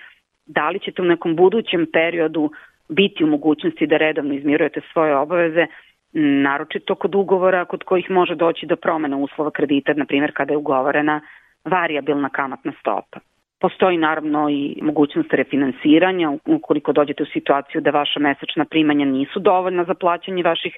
da 0.46 0.70
li 0.70 0.78
ćete 0.78 1.02
u 1.02 1.04
nekom 1.04 1.36
budućem 1.36 1.86
periodu 1.92 2.50
biti 2.88 3.24
u 3.24 3.26
mogućnosti 3.26 3.86
da 3.86 3.96
redovno 3.96 4.34
izmirujete 4.34 4.80
svoje 4.92 5.16
obaveze, 5.16 5.66
naročito 6.12 6.94
kod 6.94 7.14
ugovora 7.14 7.64
kod 7.64 7.84
kojih 7.84 8.10
može 8.10 8.34
doći 8.34 8.66
do 8.66 8.76
promena 8.76 9.16
uslova 9.16 9.50
kredita, 9.50 9.92
na 9.94 10.04
primjer 10.04 10.32
kada 10.34 10.52
je 10.52 10.56
ugovorena 10.56 11.20
variabilna 11.64 12.28
kamatna 12.28 12.72
stopa. 12.80 13.20
Postoji 13.60 13.96
naravno 13.96 14.48
i 14.50 14.78
mogućnost 14.82 15.32
refinansiranja 15.32 16.32
ukoliko 16.46 16.92
dođete 16.92 17.22
u 17.22 17.26
situaciju 17.26 17.80
da 17.80 17.90
vaša 17.90 18.20
mesečna 18.20 18.64
primanja 18.64 19.04
nisu 19.04 19.40
dovoljna 19.40 19.84
za 19.84 19.94
plaćanje 19.94 20.42
vaših 20.42 20.76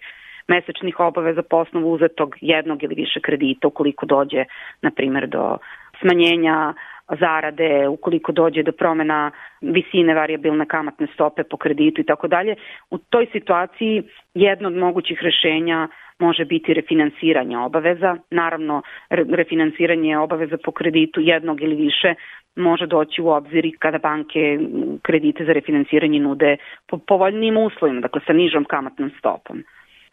mesečnih 0.48 1.00
obaveza 1.00 1.42
po 1.42 1.56
osnovu 1.56 1.92
uzetog 1.92 2.36
jednog 2.40 2.82
ili 2.82 2.94
više 2.94 3.20
kredita 3.20 3.68
ukoliko 3.68 4.06
dođe, 4.06 4.44
na 4.82 4.90
primjer, 4.90 5.28
do 5.28 5.58
smanjenja 6.00 6.74
zarade, 7.20 7.88
ukoliko 7.88 8.32
dođe 8.32 8.62
do 8.62 8.72
promena 8.72 9.30
visine 9.60 10.14
variabilne 10.14 10.66
kamatne 10.66 11.06
stope 11.14 11.44
po 11.44 11.56
kreditu 11.56 12.00
i 12.00 12.04
tako 12.04 12.28
dalje. 12.28 12.54
U 12.90 12.98
toj 12.98 13.26
situaciji 13.32 14.02
jedno 14.34 14.68
od 14.68 14.76
mogućih 14.76 15.18
rešenja 15.22 15.88
može 16.18 16.44
biti 16.44 16.74
refinansiranje 16.74 17.58
obaveza. 17.58 18.16
Naravno, 18.30 18.82
refinansiranje 19.10 20.18
obaveza 20.18 20.56
po 20.64 20.72
kreditu 20.72 21.20
jednog 21.20 21.62
ili 21.62 21.76
više 21.76 22.14
može 22.56 22.86
doći 22.86 23.22
u 23.22 23.28
obzir 23.28 23.70
kada 23.78 23.98
banke 23.98 24.58
kredite 25.02 25.44
za 25.44 25.52
refinansiranje 25.52 26.20
nude 26.20 26.56
po 26.86 26.98
povoljnim 26.98 27.56
uslovima, 27.56 28.00
dakle 28.00 28.20
sa 28.26 28.32
nižom 28.32 28.64
kamatnom 28.64 29.10
stopom. 29.18 29.62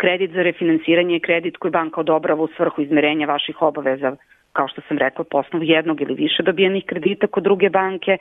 Kredit 0.01 0.31
za 0.31 0.41
refinansiranje 0.41 1.13
je 1.13 1.19
kredit 1.19 1.57
koji 1.57 1.71
banka 1.71 2.01
odobrava 2.01 2.43
u 2.43 2.47
svrhu 2.57 2.81
izmerenja 2.81 3.27
vaših 3.27 3.61
obaveza, 3.61 4.15
kao 4.53 4.67
što 4.67 4.81
sam 4.87 4.97
rekla, 4.97 5.25
po 5.31 5.37
osnovu 5.37 5.63
jednog 5.63 6.01
ili 6.01 6.13
više 6.13 6.43
dobijenih 6.43 6.83
kredita 6.85 7.27
kod 7.27 7.43
druge 7.43 7.69
banke 7.69 8.17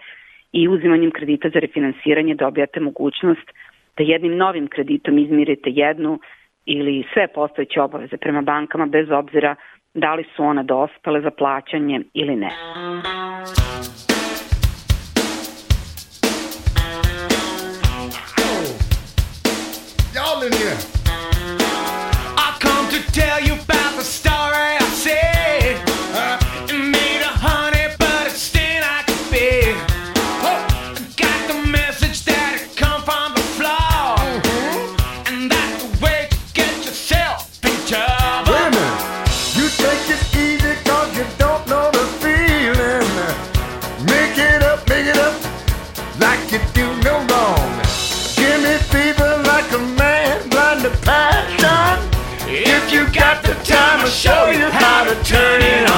i 0.52 0.68
uzimanjem 0.68 1.10
kredita 1.10 1.48
za 1.48 1.58
refinansiranje 1.58 2.34
dobijate 2.34 2.80
mogućnost 2.80 3.50
da 3.96 4.02
jednim 4.02 4.36
novim 4.36 4.66
kreditom 4.68 5.18
izmirite 5.18 5.70
jednu 5.70 6.18
ili 6.66 7.04
sve 7.12 7.28
postojeće 7.28 7.80
obaveze 7.80 8.16
prema 8.16 8.42
bankama 8.42 8.86
bez 8.86 9.10
obzira 9.10 9.54
da 9.94 10.14
li 10.14 10.24
su 10.36 10.42
one 10.42 10.62
dospele 10.62 11.20
za 11.20 11.30
plaćanje 11.30 12.00
ili 12.14 12.36
ne. 12.36 12.50
Show 54.10 54.50
you 54.50 54.68
how 54.72 55.04
to 55.04 55.14
turn 55.22 55.62
it 55.62 55.88
on. 55.88 55.89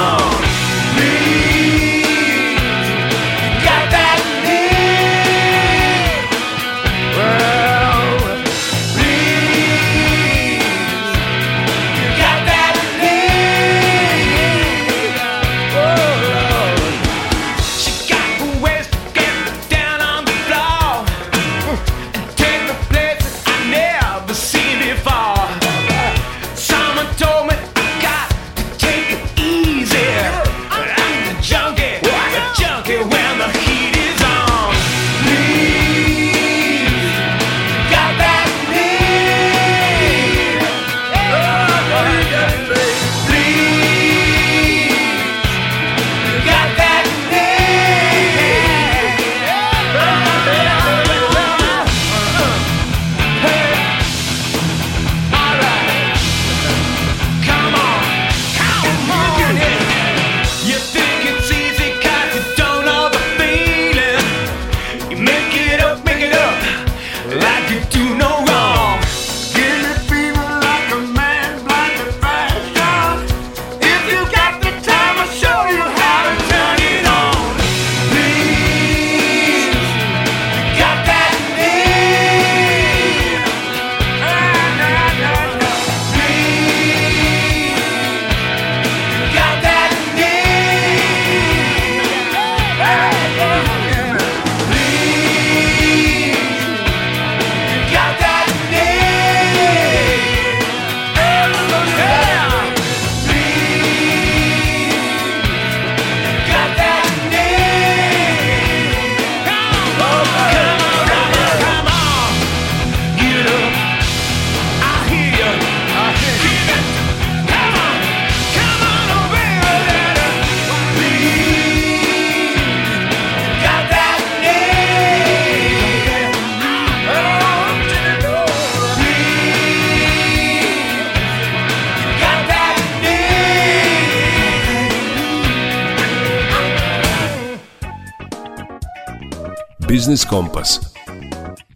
Biznis 140.03 140.25
Kompas. 140.25 140.79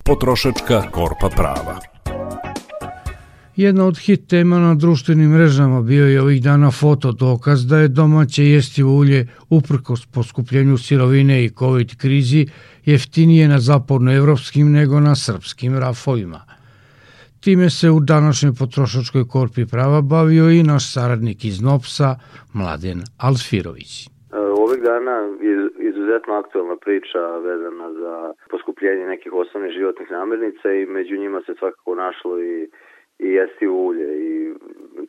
Potrošačka 0.06 0.82
korpa 0.92 1.30
prava. 1.30 1.80
Jedna 3.56 3.86
od 3.86 3.98
hit 3.98 4.28
tema 4.28 4.60
na 4.60 4.76
društvenim 4.76 5.30
mrežama 5.30 5.82
bio 5.82 6.08
je 6.08 6.22
ovih 6.22 6.44
dana 6.44 6.72
foto 6.72 7.12
dokaz 7.12 7.66
da 7.68 7.78
je 7.78 7.88
domaće 7.88 8.46
jestivo 8.46 8.92
ulje 8.92 9.28
uprkos 9.50 10.06
poskupljenju 10.06 10.78
sirovine 10.78 11.46
i 11.46 11.50
covid 11.50 11.96
krizi 11.96 12.48
jeftinije 12.86 13.48
na 13.48 13.60
zapadnoevropskim 13.60 14.72
nego 14.72 15.00
na 15.00 15.16
srpskim 15.16 15.78
rafovima. 15.78 16.42
Time 17.40 17.70
se 17.70 17.90
u 17.90 18.00
današnjoj 18.00 18.54
potrošačkoj 18.54 19.28
korpi 19.28 19.66
prava 19.66 20.02
bavio 20.02 20.50
i 20.52 20.64
naš 20.64 20.94
saradnik 20.94 21.46
iz 21.46 21.62
NOPSA, 21.62 22.16
Mladen 22.54 23.04
Alsfirović. 23.18 24.10
Ovih 24.34 24.82
dana 24.84 25.12
je 25.42 25.77
izuzetno 26.08 26.34
aktualna 26.34 26.76
priča 26.76 27.38
vezana 27.38 27.94
za 27.94 28.34
poskupljenje 28.50 29.06
nekih 29.08 29.34
osnovnih 29.34 29.72
životnih 29.72 30.12
namirnica 30.12 30.72
i 30.72 30.86
među 30.86 31.18
njima 31.18 31.42
se 31.42 31.54
svakako 31.60 31.96
našlo 31.96 32.40
i, 32.40 32.70
i 33.20 33.28
jestivo 33.32 33.76
ulje 33.76 34.08
i 34.20 34.54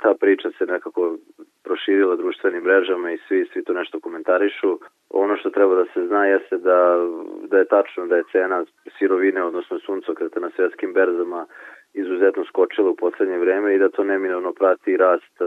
ta 0.03 0.15
priča 0.21 0.51
se 0.59 0.67
nekako 0.67 1.17
proširila 1.65 2.17
društvenim 2.17 2.63
mrežama 2.63 3.13
i 3.13 3.19
svi, 3.29 3.49
svi 3.53 3.65
to 3.65 3.73
nešto 3.73 4.01
komentarišu. 4.01 4.79
Ono 5.11 5.37
što 5.37 5.51
treba 5.51 5.75
da 5.75 5.85
se 5.85 6.07
zna 6.07 6.27
jeste 6.27 6.57
da, 6.57 7.09
da 7.51 7.59
je 7.59 7.65
tačno 7.65 8.07
da 8.07 8.17
je 8.17 8.31
cena 8.33 8.65
sirovine, 8.99 9.43
odnosno 9.43 9.79
suncokreta 9.79 10.41
na 10.41 10.51
svetskim 10.57 10.93
berzama 10.93 11.47
izuzetno 11.95 12.45
skočila 12.45 12.91
u 12.91 12.97
poslednje 12.97 13.39
vreme 13.39 13.75
i 13.75 13.79
da 13.79 13.89
to 13.89 14.05
neminovno 14.05 14.53
prati 14.53 14.97
rast 14.97 15.35
e, 15.41 15.45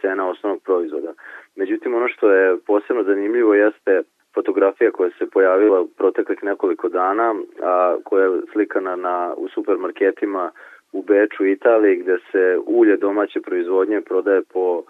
cena 0.00 0.28
osnovnog 0.28 0.62
proizvoda. 0.62 1.12
Međutim, 1.56 1.94
ono 1.94 2.08
što 2.08 2.30
je 2.30 2.56
posebno 2.66 3.02
zanimljivo 3.02 3.54
jeste 3.54 4.02
fotografija 4.36 4.90
koja 4.90 5.10
se 5.18 5.30
pojavila 5.32 5.80
u 5.80 5.88
proteklih 5.88 6.44
nekoliko 6.44 6.88
dana, 6.88 7.34
a 7.62 7.96
koja 8.04 8.24
je 8.24 8.40
slikana 8.52 8.96
na, 8.96 9.34
u 9.36 9.48
supermarketima 9.48 10.50
u 10.92 11.02
Beču, 11.02 11.46
Italiji, 11.46 11.96
gde 11.96 12.16
se 12.32 12.58
ulje 12.66 12.96
domaće 12.96 13.40
proizvodnje 13.40 14.00
prodaje 14.00 14.42
po 14.52 14.82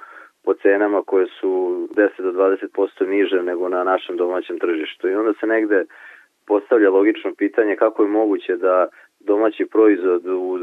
po 0.47 0.55
cenama 0.55 1.03
koje 1.03 1.27
su 1.41 1.51
10 1.95 2.23
do 2.23 2.33
20% 2.33 3.07
niže 3.07 3.43
nego 3.43 3.69
na 3.69 3.85
našem 3.85 4.17
domaćem 4.17 4.59
tržištu. 4.59 5.09
I 5.09 5.15
onda 5.15 5.33
se 5.41 5.47
negde 5.47 5.85
postavlja 6.47 6.91
logično 6.91 7.35
pitanje 7.39 7.77
kako 7.77 8.03
je 8.03 8.09
moguće 8.09 8.57
da 8.57 8.89
domaći 9.21 9.67
proizvod 9.67 10.23
uz 10.27 10.63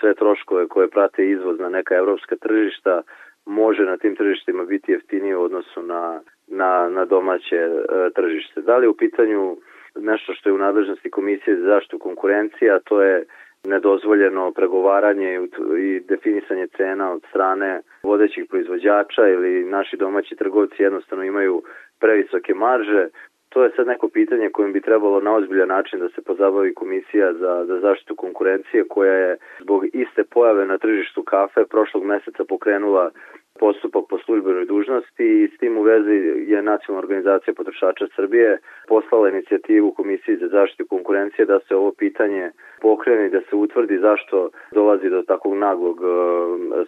sve 0.00 0.14
troškove 0.14 0.68
koje 0.68 0.88
prate 0.88 1.30
izvoz 1.30 1.60
na 1.60 1.68
neka 1.68 1.94
evropska 1.94 2.36
tržišta 2.36 3.02
može 3.46 3.82
na 3.84 3.96
tim 3.96 4.16
tržištima 4.16 4.64
biti 4.64 4.92
jeftiniji 4.92 5.34
u 5.34 5.42
odnosu 5.42 5.82
na, 5.82 6.20
na, 6.52 6.88
na 6.88 7.04
domaće 7.04 7.56
e, 7.56 7.70
tržište. 8.14 8.60
Da 8.60 8.76
li 8.76 8.86
u 8.86 8.96
pitanju 8.96 9.56
nešto 9.96 10.34
što 10.34 10.48
je 10.48 10.52
u 10.52 10.58
nadležnosti 10.58 11.10
Komisije 11.10 11.56
za 11.56 11.66
zaštitu 11.66 11.98
konkurencije, 11.98 12.70
a 12.70 12.78
to 12.78 13.02
je 13.02 13.24
nedozvoljeno 13.64 14.52
pregovaranje 14.52 15.40
i 15.78 16.00
definisanje 16.00 16.66
cena 16.76 17.12
od 17.12 17.22
strane 17.28 17.80
vodećih 18.02 18.44
proizvođača 18.50 19.28
ili 19.28 19.64
naši 19.64 19.96
domaći 19.96 20.36
trgovci 20.36 20.82
jednostavno 20.82 21.24
imaju 21.24 21.62
previsoke 22.00 22.54
marže. 22.54 23.08
To 23.48 23.64
je 23.64 23.70
sad 23.76 23.86
neko 23.86 24.08
pitanje 24.08 24.50
kojim 24.50 24.72
bi 24.72 24.80
trebalo 24.80 25.20
na 25.20 25.34
ozbiljan 25.34 25.68
način 25.68 26.00
da 26.00 26.08
se 26.08 26.22
pozabavi 26.22 26.74
komisija 26.74 27.32
za, 27.32 27.64
za 27.64 27.80
zaštitu 27.80 28.16
konkurencije 28.16 28.84
koja 28.88 29.12
je 29.12 29.36
zbog 29.60 29.84
iste 29.92 30.24
pojave 30.24 30.66
na 30.66 30.78
tržištu 30.78 31.22
kafe 31.22 31.64
prošlog 31.64 32.04
meseca 32.04 32.44
pokrenula 32.48 33.10
postupak 33.58 34.04
po 34.08 34.18
službenoj 34.18 34.66
dužnosti 34.66 35.24
i 35.42 35.50
s 35.54 35.58
tim 35.58 35.78
u 35.78 35.82
vezi 35.82 36.16
je 36.52 36.62
Nacionalna 36.62 37.04
organizacija 37.04 37.54
potrošača 37.54 38.06
Srbije 38.16 38.58
poslala 38.88 39.28
inicijativu 39.28 39.92
Komisiji 39.92 40.36
za 40.36 40.48
zaštitu 40.48 40.86
konkurencije 40.86 41.46
da 41.46 41.60
se 41.60 41.76
ovo 41.76 41.92
pitanje 41.92 42.50
pokrene 42.80 43.26
i 43.26 43.30
da 43.30 43.40
se 43.40 43.56
utvrdi 43.56 43.98
zašto 43.98 44.50
dolazi 44.72 45.08
do 45.10 45.22
takvog 45.22 45.54
naglog 45.54 45.98
e, 46.02 46.06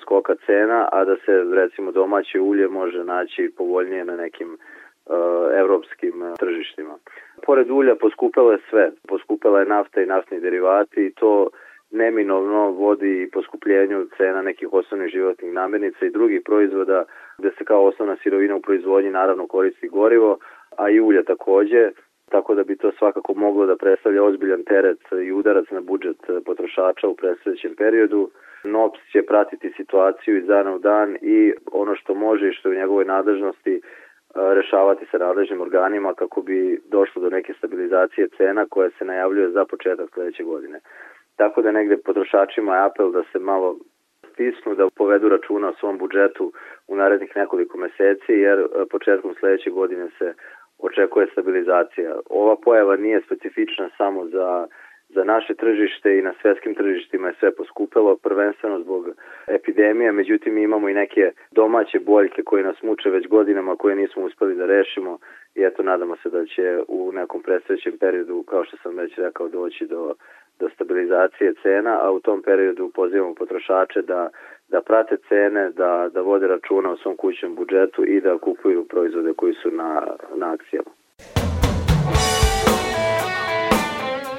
skoka 0.03 0.35
cena, 0.47 0.89
a 0.93 1.05
da 1.05 1.17
se 1.17 1.33
recimo 1.55 1.93
domaće 1.93 2.41
ulje 2.41 2.69
može 2.69 3.05
naći 3.05 3.53
povoljnije 3.57 4.05
na 4.05 4.17
nekim 4.17 4.49
e, 4.55 4.59
evropskim 5.59 6.15
tržištima. 6.39 6.95
Pored 7.47 7.71
ulja 7.71 7.95
poskupela 7.95 8.53
je 8.53 8.59
sve. 8.71 8.91
Poskupela 9.09 9.61
je 9.61 9.67
nafta 9.67 10.03
i 10.03 10.07
naftni 10.07 10.41
derivati 10.41 11.07
i 11.07 11.13
to 11.15 11.49
neminovno 11.91 12.71
vodi 12.71 13.31
poskupljenju 13.33 14.07
cena 14.17 14.43
nekih 14.43 14.69
osnovnih 14.73 15.09
životnih 15.13 15.53
namirnica 15.53 16.07
i 16.07 16.11
drugih 16.11 16.43
proizvoda 16.45 17.05
gde 17.39 17.51
se 17.59 17.65
kao 17.65 17.85
osnovna 17.85 18.17
sirovina 18.23 18.57
u 18.57 18.61
proizvodnji 18.61 19.11
naravno 19.11 19.47
koristi 19.47 19.89
gorivo, 19.89 20.39
a 20.77 20.91
i 20.91 21.01
ulja 21.01 21.23
takođe, 21.23 21.91
tako 22.31 22.55
da 22.55 22.65
bi 22.65 22.77
to 22.77 22.93
svakako 22.99 23.35
moglo 23.35 23.67
da 23.67 23.77
predstavlja 23.77 24.25
ozbiljan 24.25 24.63
teret 24.65 24.99
i 25.27 25.33
udarac 25.33 25.71
na 25.71 25.81
budžet 25.81 26.17
potrošača 26.45 27.09
u 27.09 27.17
predstavljećem 27.17 27.75
periodu. 27.75 28.31
NOPS 28.65 29.01
će 29.13 29.23
pratiti 29.23 29.73
situaciju 29.77 30.39
iz 30.39 30.47
dana 30.47 30.75
u 30.75 30.79
dan 30.79 31.17
i 31.23 31.53
ono 31.73 31.95
što 31.97 32.15
može 32.15 32.49
i 32.49 32.53
što 32.53 32.69
je 32.69 32.77
u 32.77 32.81
njegovoj 32.81 33.05
nadležnosti 33.05 33.81
rešavati 34.35 35.07
sa 35.11 35.19
nadležnim 35.19 35.61
organima 35.61 36.15
kako 36.15 36.43
bi 36.43 36.81
došlo 36.91 37.23
do 37.23 37.31
neke 37.31 37.53
stabilizacije 37.59 38.29
cena 38.37 38.67
koja 38.71 38.91
se 38.91 39.05
najavljuje 39.05 39.51
za 39.51 39.65
početak 39.65 40.11
sledeće 40.15 40.43
godine. 40.43 40.81
Tako 41.37 41.63
da 41.63 41.73
negde 41.73 41.97
potrošačima 41.97 42.77
je 42.77 42.85
apel 42.85 43.11
da 43.11 43.23
se 43.33 43.39
malo 43.39 43.77
stisnu, 44.33 44.75
da 44.75 44.89
povedu 44.97 45.29
računa 45.29 45.69
o 45.69 45.75
svom 45.81 45.99
budžetu 45.99 46.53
u 46.89 46.97
narednih 46.97 47.37
nekoliko 47.37 47.79
meseci, 47.79 48.33
jer 48.33 48.59
e, 48.59 48.65
početkom 48.91 49.35
sledeće 49.39 49.71
godine 49.71 50.09
se 50.19 50.35
očekuje 50.79 51.27
stabilizacija. 51.33 52.17
Ova 52.31 52.57
pojava 52.65 52.97
nije 52.97 53.23
specifična 53.27 53.89
samo 53.99 54.27
za 54.27 54.67
za 55.09 55.25
naše 55.25 55.55
tržište 55.55 56.19
i 56.19 56.23
na 56.23 56.33
svetskim 56.41 56.75
tržištima 56.75 57.29
je 57.29 57.35
sve 57.41 57.51
poskupelo, 57.55 58.17
prvenstveno 58.17 58.81
zbog 58.81 59.09
epidemije, 59.47 60.13
međutim 60.13 60.59
imamo 60.59 60.89
i 60.89 60.95
neke 60.95 61.33
domaće 61.51 61.99
boljke 62.01 62.43
koje 62.43 62.65
nas 62.65 62.83
muče 62.83 63.11
već 63.11 63.29
godinama, 63.29 63.77
koje 63.77 63.97
nismo 63.97 64.23
uspeli 64.25 64.55
da 64.55 64.67
rešimo 64.67 65.19
i 65.55 65.63
eto 65.63 65.83
nadamo 65.83 66.17
se 66.17 66.29
da 66.31 66.45
će 66.47 66.79
u 66.89 67.13
nekom 67.13 67.43
predstavljećem 67.43 67.99
periodu, 68.01 68.43
kao 68.43 68.65
što 68.65 68.77
sam 68.77 68.97
već 68.97 69.19
rekao, 69.19 69.49
doći 69.49 69.87
do 69.87 70.15
do 70.61 70.69
stabilizacije 70.75 71.55
cena, 71.63 71.99
a 72.03 72.11
u 72.11 72.21
tom 72.21 72.43
periodu 72.43 72.91
pozivamo 72.95 73.35
potrošače 73.35 74.03
da, 74.03 74.29
da 74.69 74.81
prate 74.81 75.17
cene, 75.29 75.71
da, 75.71 76.09
da 76.15 76.21
vode 76.21 76.47
računa 76.47 76.91
o 76.91 76.97
svom 76.97 77.17
kućnom 77.17 77.55
budžetu 77.55 78.05
i 78.07 78.21
da 78.21 78.39
kupuju 78.39 78.85
proizvode 78.85 79.33
koji 79.37 79.55
su 79.55 79.71
na, 79.71 80.03
na 80.37 80.53
akcijama. 80.53 80.91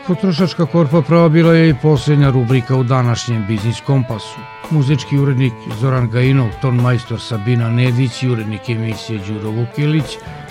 Potrošačka 0.08 0.64
korpa 0.74 1.00
prava 1.08 1.30
bila 1.30 1.54
je 1.54 1.70
i 1.70 1.80
posljednja 1.84 2.30
rubrika 2.38 2.74
u 2.82 2.84
današnjem 2.84 3.42
Biznis 3.48 3.80
Kompasu. 3.88 4.40
Muzički 4.72 5.16
urednik 5.24 5.54
Zoran 5.82 6.10
Gajinov, 6.14 6.50
ton 6.62 6.76
majstor 6.86 7.20
Sabina 7.20 7.68
Nedić 7.80 8.24
i 8.24 8.30
urednik 8.34 8.64
emisije 8.70 9.20
Đuro 9.28 9.50
Vukilić 9.58 10.10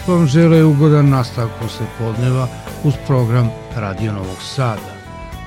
vam 0.08 0.26
žele 0.34 0.64
ugodan 0.64 1.06
nastav 1.16 1.48
posle 1.60 1.86
podneva 1.98 2.44
uz 2.88 2.94
program 3.08 3.46
Radio 3.82 4.12
Novog 4.12 4.40
Sada 4.54 4.93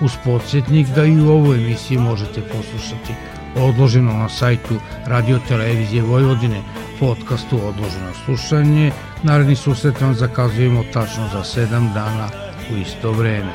uz 0.02 0.12
podsjetnik 0.26 0.88
da 0.88 1.06
i 1.06 1.22
u 1.22 1.30
ovoj 1.30 1.58
emisiji 1.58 1.98
možete 1.98 2.42
poslušati 2.42 3.14
odloženo 3.56 4.14
na 4.14 4.30
sajtu 4.30 4.76
Radio 5.06 5.40
Televizije 5.48 6.04
Vojvodine, 6.04 6.62
podcastu 7.00 7.56
Odloženo 7.56 8.14
slušanje. 8.26 8.92
Naredni 9.24 9.56
susret 9.56 10.02
vam 10.02 10.16
zakazujemo 10.16 10.84
tačno 10.94 11.30
za 11.34 11.62
7 11.62 11.94
dana 11.94 12.30
u 12.74 12.78
isto 12.78 13.12
vreme. 13.12 13.54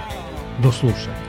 Do 0.63 0.73
slušanja. 0.73 1.22